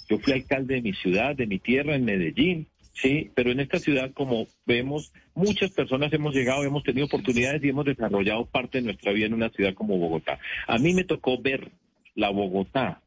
Yo 0.10 0.19
fui 0.19 0.34
alcalde 0.34 0.75
de 0.75 0.81
mi 0.81 0.93
ciudad, 0.93 1.36
de 1.36 1.47
mi 1.47 1.58
tierra, 1.60 1.95
en 1.95 2.05
Medellín, 2.05 2.67
sí, 2.93 3.31
pero 3.34 3.51
en 3.51 3.60
esta 3.60 3.79
ciudad, 3.79 4.12
como 4.13 4.47
vemos, 4.65 5.12
muchas 5.34 5.71
personas 5.71 6.13
hemos 6.13 6.36
llegado, 6.36 6.63
hemos 6.63 6.84
tenido 6.84 7.08
oportunidades 7.08 7.63
y 7.63 7.69
hemos 7.69 7.86
desarrollado 7.86 8.45
parte 8.45 8.77
de 8.77 8.84
nuestra 8.84 9.13
vida 9.13 9.25
en 9.25 9.34
una 9.34 9.49
ciudad 9.49 9.73
como 9.73 9.97
Bogotá. 9.97 10.39
A 10.67 10.77
mí 10.77 10.93
me 10.93 11.05
tocó 11.05 11.41
ver 11.41 11.71
la 12.13 12.29
Bogotá, 12.29 13.01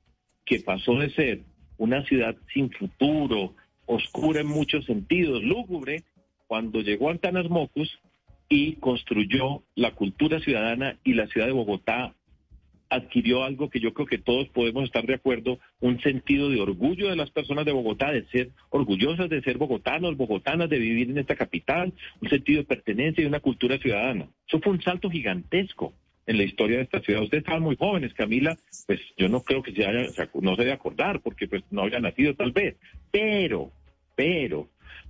que 0.45 0.61
pasó 0.61 0.95
de 0.97 1.11
ser 1.11 1.41
una 1.77 2.05
ciudad 2.05 2.37
sin 2.53 2.71
futuro, 2.71 3.55
oscura 3.87 4.41
en 4.41 4.49
muchos 4.49 4.85
sentidos, 4.87 5.43
lúgubre, 5.43 6.03
cuando 6.47 6.81
llegó 6.81 7.11
Antanas 7.11 7.49
Mocus 7.49 7.99
y 8.49 8.75
construyó 8.77 9.63
la 9.75 9.95
cultura 9.95 10.41
ciudadana 10.41 10.97
y 11.05 11.15
la 11.15 11.27
ciudad 11.27 11.47
de 11.47 11.53
Bogotá 11.53 12.15
adquirió 12.91 13.45
algo 13.45 13.69
que 13.69 13.81
yo 13.81 13.93
creo 13.93 14.07
que 14.07 14.19
todos 14.19 14.49
podemos 14.49 14.85
estar 14.85 15.05
de 15.07 15.15
acuerdo, 15.15 15.59
un 15.81 16.01
sentido 16.01 16.49
de 16.49 16.61
orgullo 16.61 17.11
de 17.11 17.17
las 17.17 17.31
personas 17.31 17.65
de 17.65 17.73
Bogotá, 17.73 18.11
de 18.11 18.25
ser 18.27 18.51
orgullosas 18.71 19.29
de 19.29 19.43
ser 19.43 19.59
bogotanos, 19.59 20.17
bogotanas, 20.17 20.71
de 20.71 20.79
vivir 20.79 21.11
en 21.11 21.19
esta 21.19 21.37
capital, 21.37 21.93
un 22.21 22.29
sentido 22.31 22.61
de 22.61 22.67
pertenencia 22.67 23.23
y 23.23 23.27
una 23.27 23.41
cultura 23.41 23.79
ciudadana. 23.79 24.29
Eso 24.47 24.61
fue 24.61 24.73
un 24.73 24.83
salto 24.83 25.11
gigantesco 25.11 25.93
en 26.27 26.39
la 26.39 26.45
historia 26.45 26.79
de 26.79 26.85
esta 26.85 27.01
ciudad. 27.01 27.23
Ustedes 27.23 27.43
estaban 27.43 27.63
muy 27.63 27.77
jóvenes, 27.77 28.15
Camila, 28.15 28.57
pues 28.87 29.01
yo 29.17 29.29
no 29.29 29.43
creo 29.43 29.63
que 29.63 29.73
se 29.73 29.85
haya, 29.85 30.09
no 30.41 30.57
se 30.57 30.63
debe 30.63 30.73
acordar, 30.73 31.21
porque 31.21 31.47
pues 31.47 31.63
no 31.71 31.83
había 31.83 32.01
nacido 32.01 32.35
tal 32.35 32.53
vez, 32.53 32.77
pero, 33.11 33.71
pero, 34.15 34.69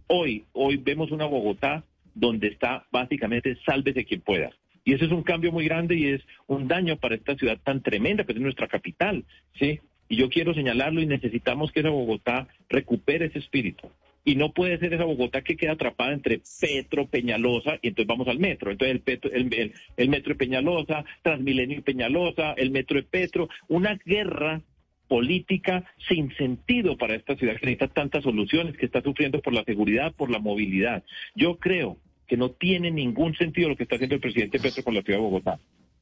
hoy, 0.09 0.44
hoy 0.53 0.77
vemos 0.79 1.11
una 1.11 1.27
Bogotá 1.27 1.85
donde 2.18 2.48
está 2.48 2.87
básicamente 2.90 3.57
sálvese 3.64 4.04
quien 4.04 4.20
pueda. 4.20 4.50
Y 4.85 4.94
ese 4.94 5.04
es 5.04 5.12
un 5.12 5.22
cambio 5.22 5.52
muy 5.52 5.64
grande 5.64 5.96
y 5.96 6.07
es 6.07 6.22
un 6.46 6.66
daño 6.66 6.96
para 6.96 7.14
esta 7.14 7.37
ciudad 7.37 7.59
tan 7.62 7.83
tremenda, 7.83 8.24
que 8.24 8.33
es 8.33 8.40
nuestra 8.40 8.68
capital, 8.68 9.24
¿sí? 9.59 9.81
Y 10.09 10.16
yo 10.16 10.31
quiero 10.31 10.54
señalarlo 10.54 11.02
y 11.02 11.07
necesitamos 11.07 11.70
que 11.70 11.81
esa 11.81 11.90
Bogotá 11.90 12.48
recupere 12.70 13.26
ese 13.26 13.38
espíritu. 13.38 13.90
Y 14.24 14.37
no 14.37 14.52
puede 14.52 14.78
ser 14.78 14.94
esa 14.94 15.04
Bogotá 15.04 15.42
que 15.42 15.57
queda 15.57 15.72
atrapada 15.72 16.14
entre 16.14 16.40
Petro, 16.61 17.07
Peñalosa, 17.07 17.78
y 17.83 17.88
entonces 17.88 18.07
vamos 18.07 18.28
al 18.28 18.38
metro. 18.38 18.70
Entonces 18.70 19.02
el, 19.04 19.52
el, 19.52 19.72
el 19.96 20.09
metro 20.09 20.31
de 20.33 20.38
Peñalosa, 20.38 21.04
Transmilenio 21.22 21.78
y 21.78 21.83
Peñalosa, 21.83 22.54
el 22.54 22.70
metro 22.70 22.96
de 22.96 23.02
Petro, 23.02 23.48
una 23.68 23.98
guerra 24.04 24.62
política 25.09 25.85
sin 26.09 26.35
sentido 26.37 26.96
para 26.96 27.14
esta 27.14 27.37
ciudad 27.37 27.54
que 27.54 27.66
necesita 27.66 27.88
tantas 27.88 28.22
soluciones, 28.22 28.76
que 28.76 28.87
está 28.87 29.02
sufriendo 29.02 29.40
por 29.40 29.52
la 29.52 29.64
seguridad, 29.64 30.14
por 30.14 30.31
la 30.31 30.38
movilidad. 30.38 31.02
Yo 31.35 31.59
creo 31.59 31.98
que 32.28 32.36
no 32.36 32.50
tiene 32.50 32.90
ningún 32.90 33.34
sentido 33.34 33.70
lo 33.70 33.76
que 33.76 33.84
está 33.84 33.96
haciendo 33.96 34.14
el 34.14 34.20
presidente 34.20 34.60
Petro 34.60 34.84
con 34.84 34.94
la 34.94 35.02
ciudad 35.02 35.18
de 35.18 35.24
Bogotá. 35.24 35.58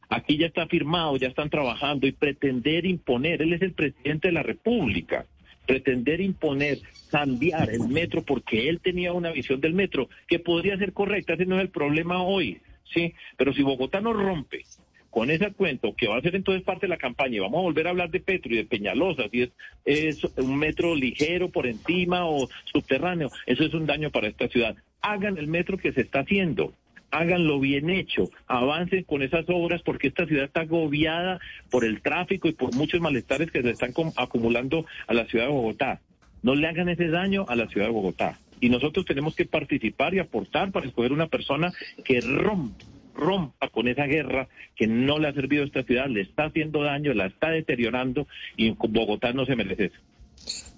Aquí 0.08 0.36
ya 0.36 0.46
está 0.46 0.66
firmado, 0.66 1.16
ya 1.16 1.28
están 1.28 1.50
trabajando 1.50 2.06
y 2.06 2.12
pretender 2.12 2.84
imponer, 2.84 3.42
él 3.42 3.52
es 3.52 3.62
el 3.62 3.72
presidente 3.72 4.28
de 4.28 4.32
la 4.32 4.42
República, 4.42 5.26
pretender 5.66 6.20
imponer, 6.20 6.78
cambiar 7.10 7.70
el 7.70 7.88
metro 7.88 8.22
porque 8.22 8.68
él 8.68 8.80
tenía 8.80 9.12
una 9.12 9.30
visión 9.30 9.60
del 9.60 9.74
metro 9.74 10.08
que 10.28 10.38
podría 10.38 10.76
ser 10.78 10.92
correcta, 10.92 11.34
ese 11.34 11.46
no 11.46 11.56
es 11.56 11.62
el 11.62 11.70
problema 11.70 12.22
hoy, 12.22 12.60
¿sí? 12.92 13.14
Pero 13.36 13.52
si 13.52 13.62
Bogotá 13.62 14.00
no 14.00 14.12
rompe 14.12 14.64
con 15.10 15.30
ese 15.30 15.50
cuento 15.52 15.94
que 15.96 16.08
va 16.08 16.18
a 16.18 16.20
ser 16.20 16.36
entonces 16.36 16.62
parte 16.62 16.86
de 16.86 16.90
la 16.90 16.98
campaña 16.98 17.36
y 17.36 17.40
vamos 17.40 17.58
a 17.58 17.62
volver 17.62 17.86
a 17.86 17.90
hablar 17.90 18.10
de 18.10 18.20
Petro 18.20 18.52
y 18.52 18.58
de 18.58 18.64
Peñalosa, 18.64 19.28
si 19.30 19.42
es, 19.42 19.50
es 19.84 20.22
un 20.36 20.58
metro 20.58 20.94
ligero 20.94 21.48
por 21.48 21.66
encima 21.66 22.26
o 22.26 22.48
subterráneo, 22.70 23.30
eso 23.46 23.64
es 23.64 23.74
un 23.74 23.86
daño 23.86 24.10
para 24.10 24.28
esta 24.28 24.46
ciudad. 24.48 24.76
Hagan 25.08 25.38
el 25.38 25.46
metro 25.46 25.78
que 25.78 25.92
se 25.92 26.00
está 26.00 26.20
haciendo, 26.20 26.72
háganlo 27.12 27.60
bien 27.60 27.90
hecho, 27.90 28.28
avancen 28.48 29.04
con 29.04 29.22
esas 29.22 29.44
obras 29.48 29.80
porque 29.82 30.08
esta 30.08 30.26
ciudad 30.26 30.46
está 30.46 30.62
agobiada 30.62 31.38
por 31.70 31.84
el 31.84 32.02
tráfico 32.02 32.48
y 32.48 32.52
por 32.52 32.74
muchos 32.74 33.00
malestares 33.00 33.52
que 33.52 33.62
se 33.62 33.70
están 33.70 33.92
acumulando 34.16 34.84
a 35.06 35.14
la 35.14 35.26
ciudad 35.26 35.46
de 35.46 35.52
Bogotá. 35.52 36.00
No 36.42 36.56
le 36.56 36.66
hagan 36.66 36.88
ese 36.88 37.06
daño 37.06 37.46
a 37.48 37.54
la 37.54 37.68
ciudad 37.68 37.86
de 37.86 37.92
Bogotá. 37.92 38.40
Y 38.60 38.68
nosotros 38.68 39.06
tenemos 39.06 39.36
que 39.36 39.46
participar 39.46 40.12
y 40.14 40.18
aportar 40.18 40.72
para 40.72 40.86
escoger 40.86 41.12
una 41.12 41.28
persona 41.28 41.72
que 42.04 42.20
rompa 42.20 42.84
rompa 43.14 43.68
con 43.68 43.88
esa 43.88 44.04
guerra 44.06 44.48
que 44.74 44.86
no 44.86 45.18
le 45.18 45.28
ha 45.28 45.32
servido 45.32 45.62
a 45.62 45.66
esta 45.66 45.84
ciudad, 45.84 46.06
le 46.08 46.20
está 46.20 46.44
haciendo 46.44 46.82
daño, 46.82 47.14
la 47.14 47.26
está 47.26 47.48
deteriorando 47.48 48.26
y 48.58 48.70
Bogotá 48.72 49.32
no 49.32 49.46
se 49.46 49.56
merece 49.56 49.86
eso. 49.86 50.00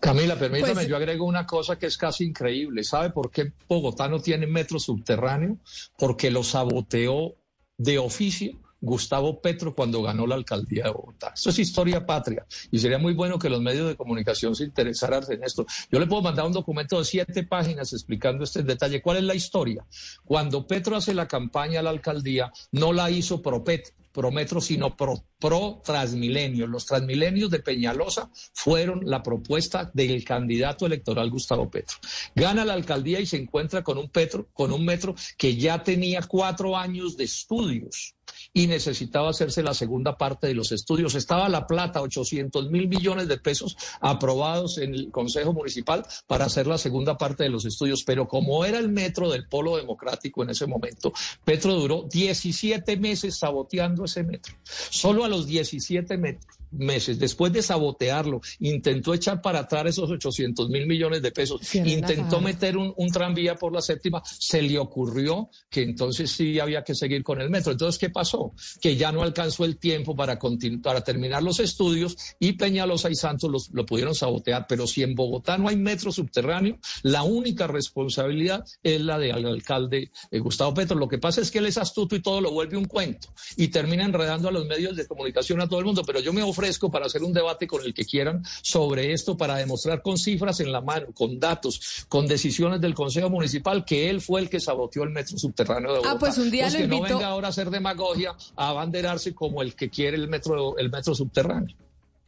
Camila, 0.00 0.36
permítame, 0.36 0.74
pues, 0.74 0.88
yo 0.88 0.96
agrego 0.96 1.24
una 1.24 1.46
cosa 1.46 1.78
que 1.78 1.86
es 1.86 1.96
casi 1.96 2.24
increíble. 2.24 2.84
¿Sabe 2.84 3.10
por 3.10 3.30
qué 3.30 3.52
Bogotá 3.68 4.08
no 4.08 4.20
tiene 4.20 4.46
metro 4.46 4.78
subterráneo? 4.78 5.58
Porque 5.98 6.30
lo 6.30 6.42
saboteó 6.42 7.34
de 7.76 7.98
oficio 7.98 8.58
Gustavo 8.80 9.40
Petro 9.40 9.74
cuando 9.74 10.02
ganó 10.02 10.26
la 10.26 10.34
alcaldía 10.34 10.84
de 10.84 10.90
Bogotá. 10.90 11.32
Esto 11.34 11.50
es 11.50 11.58
historia 11.58 12.06
patria 12.06 12.46
y 12.70 12.78
sería 12.78 12.98
muy 12.98 13.14
bueno 13.14 13.38
que 13.38 13.50
los 13.50 13.60
medios 13.60 13.88
de 13.88 13.96
comunicación 13.96 14.54
se 14.54 14.64
interesaran 14.64 15.22
en 15.30 15.42
esto. 15.42 15.66
Yo 15.90 15.98
le 15.98 16.06
puedo 16.06 16.22
mandar 16.22 16.46
un 16.46 16.52
documento 16.52 16.98
de 16.98 17.04
siete 17.04 17.42
páginas 17.42 17.92
explicando 17.92 18.44
este 18.44 18.62
detalle. 18.62 19.02
¿Cuál 19.02 19.18
es 19.18 19.24
la 19.24 19.34
historia? 19.34 19.84
Cuando 20.24 20.66
Petro 20.66 20.96
hace 20.96 21.14
la 21.14 21.28
campaña 21.28 21.80
a 21.80 21.82
la 21.82 21.90
alcaldía, 21.90 22.52
no 22.72 22.92
la 22.92 23.10
hizo 23.10 23.42
pro 23.42 23.64
Petro 23.64 23.98
Metro, 24.32 24.60
sino 24.60 24.96
pro, 24.96 25.24
pro 25.38 25.80
Transmilenio. 25.84 26.66
Los 26.66 26.86
Transmilenios 26.86 27.50
de 27.50 27.60
Peñalosa 27.60 28.30
fueron 28.52 29.02
la 29.04 29.22
propuesta 29.22 29.90
del 29.94 30.24
candidato 30.24 30.86
electoral 30.86 31.30
Gustavo 31.30 31.70
Petro. 31.70 31.96
Gana 32.34 32.64
la 32.64 32.74
alcaldía 32.74 33.20
y 33.20 33.26
se 33.26 33.36
encuentra 33.36 33.84
con 33.84 33.96
un 33.96 34.08
Petro, 34.08 34.48
con 34.52 34.72
un 34.72 34.84
metro 34.84 35.14
que 35.36 35.56
ya 35.56 35.82
tenía 35.84 36.22
cuatro 36.22 36.76
años 36.76 37.16
de 37.16 37.24
estudios 37.24 38.16
y 38.58 38.66
necesitaba 38.66 39.30
hacerse 39.30 39.62
la 39.62 39.72
segunda 39.72 40.18
parte 40.18 40.48
de 40.48 40.54
los 40.54 40.72
estudios. 40.72 41.14
Estaba 41.14 41.48
la 41.48 41.68
plata, 41.68 42.02
800 42.02 42.70
mil 42.70 42.88
millones 42.88 43.28
de 43.28 43.38
pesos 43.38 43.76
aprobados 44.00 44.78
en 44.78 44.94
el 44.94 45.12
Consejo 45.12 45.52
Municipal 45.52 46.04
para 46.26 46.46
hacer 46.46 46.66
la 46.66 46.76
segunda 46.76 47.16
parte 47.16 47.44
de 47.44 47.50
los 47.50 47.64
estudios, 47.64 48.02
pero 48.02 48.26
como 48.26 48.64
era 48.64 48.80
el 48.80 48.88
metro 48.88 49.30
del 49.30 49.46
Polo 49.46 49.76
Democrático 49.76 50.42
en 50.42 50.50
ese 50.50 50.66
momento, 50.66 51.12
Petro 51.44 51.74
duró 51.74 52.08
17 52.10 52.96
meses 52.96 53.38
saboteando 53.38 54.06
ese 54.06 54.24
metro. 54.24 54.52
Solo 54.64 55.24
a 55.24 55.28
los 55.28 55.46
17 55.46 56.18
metros 56.18 56.57
meses, 56.70 57.18
después 57.18 57.52
de 57.52 57.62
sabotearlo, 57.62 58.40
intentó 58.60 59.14
echar 59.14 59.40
para 59.40 59.60
atrás 59.60 59.86
esos 59.86 60.10
800 60.10 60.68
mil 60.68 60.86
millones 60.86 61.22
de 61.22 61.30
pesos, 61.30 61.74
intentó 61.74 62.40
meter 62.40 62.76
un, 62.76 62.94
tranvía 63.10 63.54
por 63.54 63.72
la 63.72 63.80
séptima, 63.80 64.22
se 64.24 64.62
le 64.62 64.78
ocurrió 64.78 65.48
que 65.70 65.82
entonces 65.82 66.30
sí 66.30 66.60
había 66.60 66.84
que 66.84 66.94
seguir 66.94 67.22
con 67.22 67.40
el 67.40 67.50
metro. 67.50 67.72
Entonces, 67.72 67.98
¿qué 67.98 68.10
pasó? 68.10 68.52
Que 68.80 68.96
ya 68.96 69.12
no 69.12 69.22
alcanzó 69.22 69.64
el 69.64 69.78
tiempo 69.78 70.14
para, 70.14 70.38
para 70.82 71.00
terminar 71.02 71.42
los 71.42 71.58
estudios 71.60 72.16
y 72.38 72.52
Peñalosa 72.52 73.10
y 73.10 73.14
Santos 73.14 73.50
los, 73.50 73.70
lo 73.72 73.86
pudieron 73.86 74.14
sabotear. 74.14 74.66
Pero 74.68 74.86
si 74.86 75.02
en 75.02 75.14
Bogotá 75.14 75.58
no 75.58 75.68
hay 75.68 75.76
metro 75.76 76.12
subterráneo, 76.12 76.78
la 77.02 77.22
única 77.22 77.66
responsabilidad 77.66 78.64
es 78.82 79.00
la 79.00 79.18
del 79.18 79.46
alcalde 79.46 80.10
eh, 80.30 80.38
Gustavo 80.38 80.74
Petro. 80.74 80.96
Lo 80.96 81.08
que 81.08 81.18
pasa 81.18 81.40
es 81.40 81.50
que 81.50 81.58
él 81.58 81.66
es 81.66 81.78
astuto 81.78 82.14
y 82.16 82.20
todo 82.20 82.40
lo 82.40 82.50
vuelve 82.50 82.76
un 82.76 82.84
cuento 82.84 83.28
y 83.56 83.68
termina 83.68 84.04
enredando 84.04 84.48
a 84.48 84.52
los 84.52 84.66
medios 84.66 84.96
de 84.96 85.06
comunicación 85.06 85.60
a 85.60 85.68
todo 85.68 85.80
el 85.80 85.86
mundo. 85.86 86.02
Pero 86.04 86.20
yo 86.20 86.32
me 86.32 86.42
fresco 86.58 86.90
para 86.90 87.06
hacer 87.06 87.22
un 87.22 87.32
debate 87.32 87.68
con 87.68 87.84
el 87.84 87.94
que 87.94 88.04
quieran 88.04 88.42
sobre 88.62 89.12
esto, 89.12 89.36
para 89.36 89.54
demostrar 89.56 90.02
con 90.02 90.18
cifras 90.18 90.58
en 90.58 90.72
la 90.72 90.80
mano, 90.80 91.06
con 91.14 91.38
datos, 91.38 92.04
con 92.08 92.26
decisiones 92.26 92.80
del 92.80 92.94
Consejo 92.94 93.30
Municipal, 93.30 93.84
que 93.84 94.10
él 94.10 94.20
fue 94.20 94.40
el 94.40 94.50
que 94.50 94.58
saboteó 94.58 95.04
el 95.04 95.10
metro 95.10 95.38
subterráneo 95.38 95.92
de 95.92 95.98
Bogotá. 95.98 96.16
Ah, 96.16 96.18
pues 96.18 96.36
un 96.36 96.50
día 96.50 96.68
que 96.68 96.88
no 96.88 97.00
venga 97.00 97.28
ahora 97.28 97.46
a 97.46 97.50
hacer 97.50 97.70
demagogia, 97.70 98.34
a 98.56 98.70
abanderarse 98.70 99.34
como 99.34 99.62
el 99.62 99.76
que 99.76 99.88
quiere 99.88 100.16
el 100.16 100.26
metro, 100.26 100.76
el 100.78 100.90
metro 100.90 101.14
subterráneo. 101.14 101.76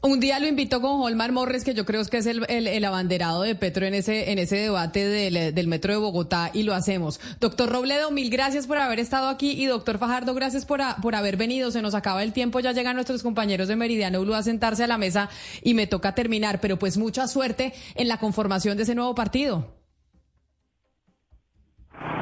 Un 0.02 0.18
día 0.18 0.38
lo 0.40 0.46
invitó 0.46 0.80
con 0.80 1.02
Holmar 1.02 1.30
Morres, 1.30 1.62
que 1.62 1.74
yo 1.74 1.84
creo 1.84 2.02
que 2.06 2.16
es 2.16 2.26
el, 2.26 2.46
el, 2.48 2.84
abanderado 2.86 3.42
de 3.42 3.54
Petro 3.54 3.84
en 3.84 3.92
ese, 3.92 4.32
en 4.32 4.38
ese 4.38 4.56
debate 4.56 5.06
del, 5.06 5.54
del, 5.54 5.68
Metro 5.68 5.92
de 5.92 5.98
Bogotá 5.98 6.50
y 6.54 6.62
lo 6.62 6.72
hacemos. 6.72 7.20
Doctor 7.38 7.68
Robledo, 7.68 8.10
mil 8.10 8.30
gracias 8.30 8.66
por 8.66 8.78
haber 8.78 8.98
estado 8.98 9.28
aquí 9.28 9.50
y 9.50 9.66
doctor 9.66 9.98
Fajardo, 9.98 10.32
gracias 10.32 10.64
por, 10.64 10.80
por 11.02 11.14
haber 11.14 11.36
venido. 11.36 11.70
Se 11.70 11.82
nos 11.82 11.94
acaba 11.94 12.22
el 12.22 12.32
tiempo, 12.32 12.60
ya 12.60 12.72
llegan 12.72 12.96
nuestros 12.96 13.22
compañeros 13.22 13.68
de 13.68 13.76
Meridiano 13.76 14.22
Blue 14.22 14.32
a 14.32 14.42
sentarse 14.42 14.84
a 14.84 14.86
la 14.86 14.96
mesa 14.96 15.28
y 15.62 15.74
me 15.74 15.86
toca 15.86 16.14
terminar, 16.14 16.62
pero 16.62 16.78
pues 16.78 16.96
mucha 16.96 17.28
suerte 17.28 17.74
en 17.94 18.08
la 18.08 18.16
conformación 18.16 18.78
de 18.78 18.84
ese 18.84 18.94
nuevo 18.94 19.14
partido. 19.14 19.76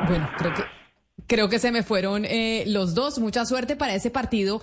Bueno, 0.08 0.28
creo 0.36 0.52
que... 0.52 0.78
Creo 1.28 1.50
que 1.50 1.58
se 1.58 1.70
me 1.70 1.82
fueron 1.82 2.24
eh, 2.24 2.64
los 2.66 2.94
dos. 2.94 3.18
Mucha 3.18 3.44
suerte 3.44 3.76
para 3.76 3.94
ese 3.94 4.10
partido 4.10 4.62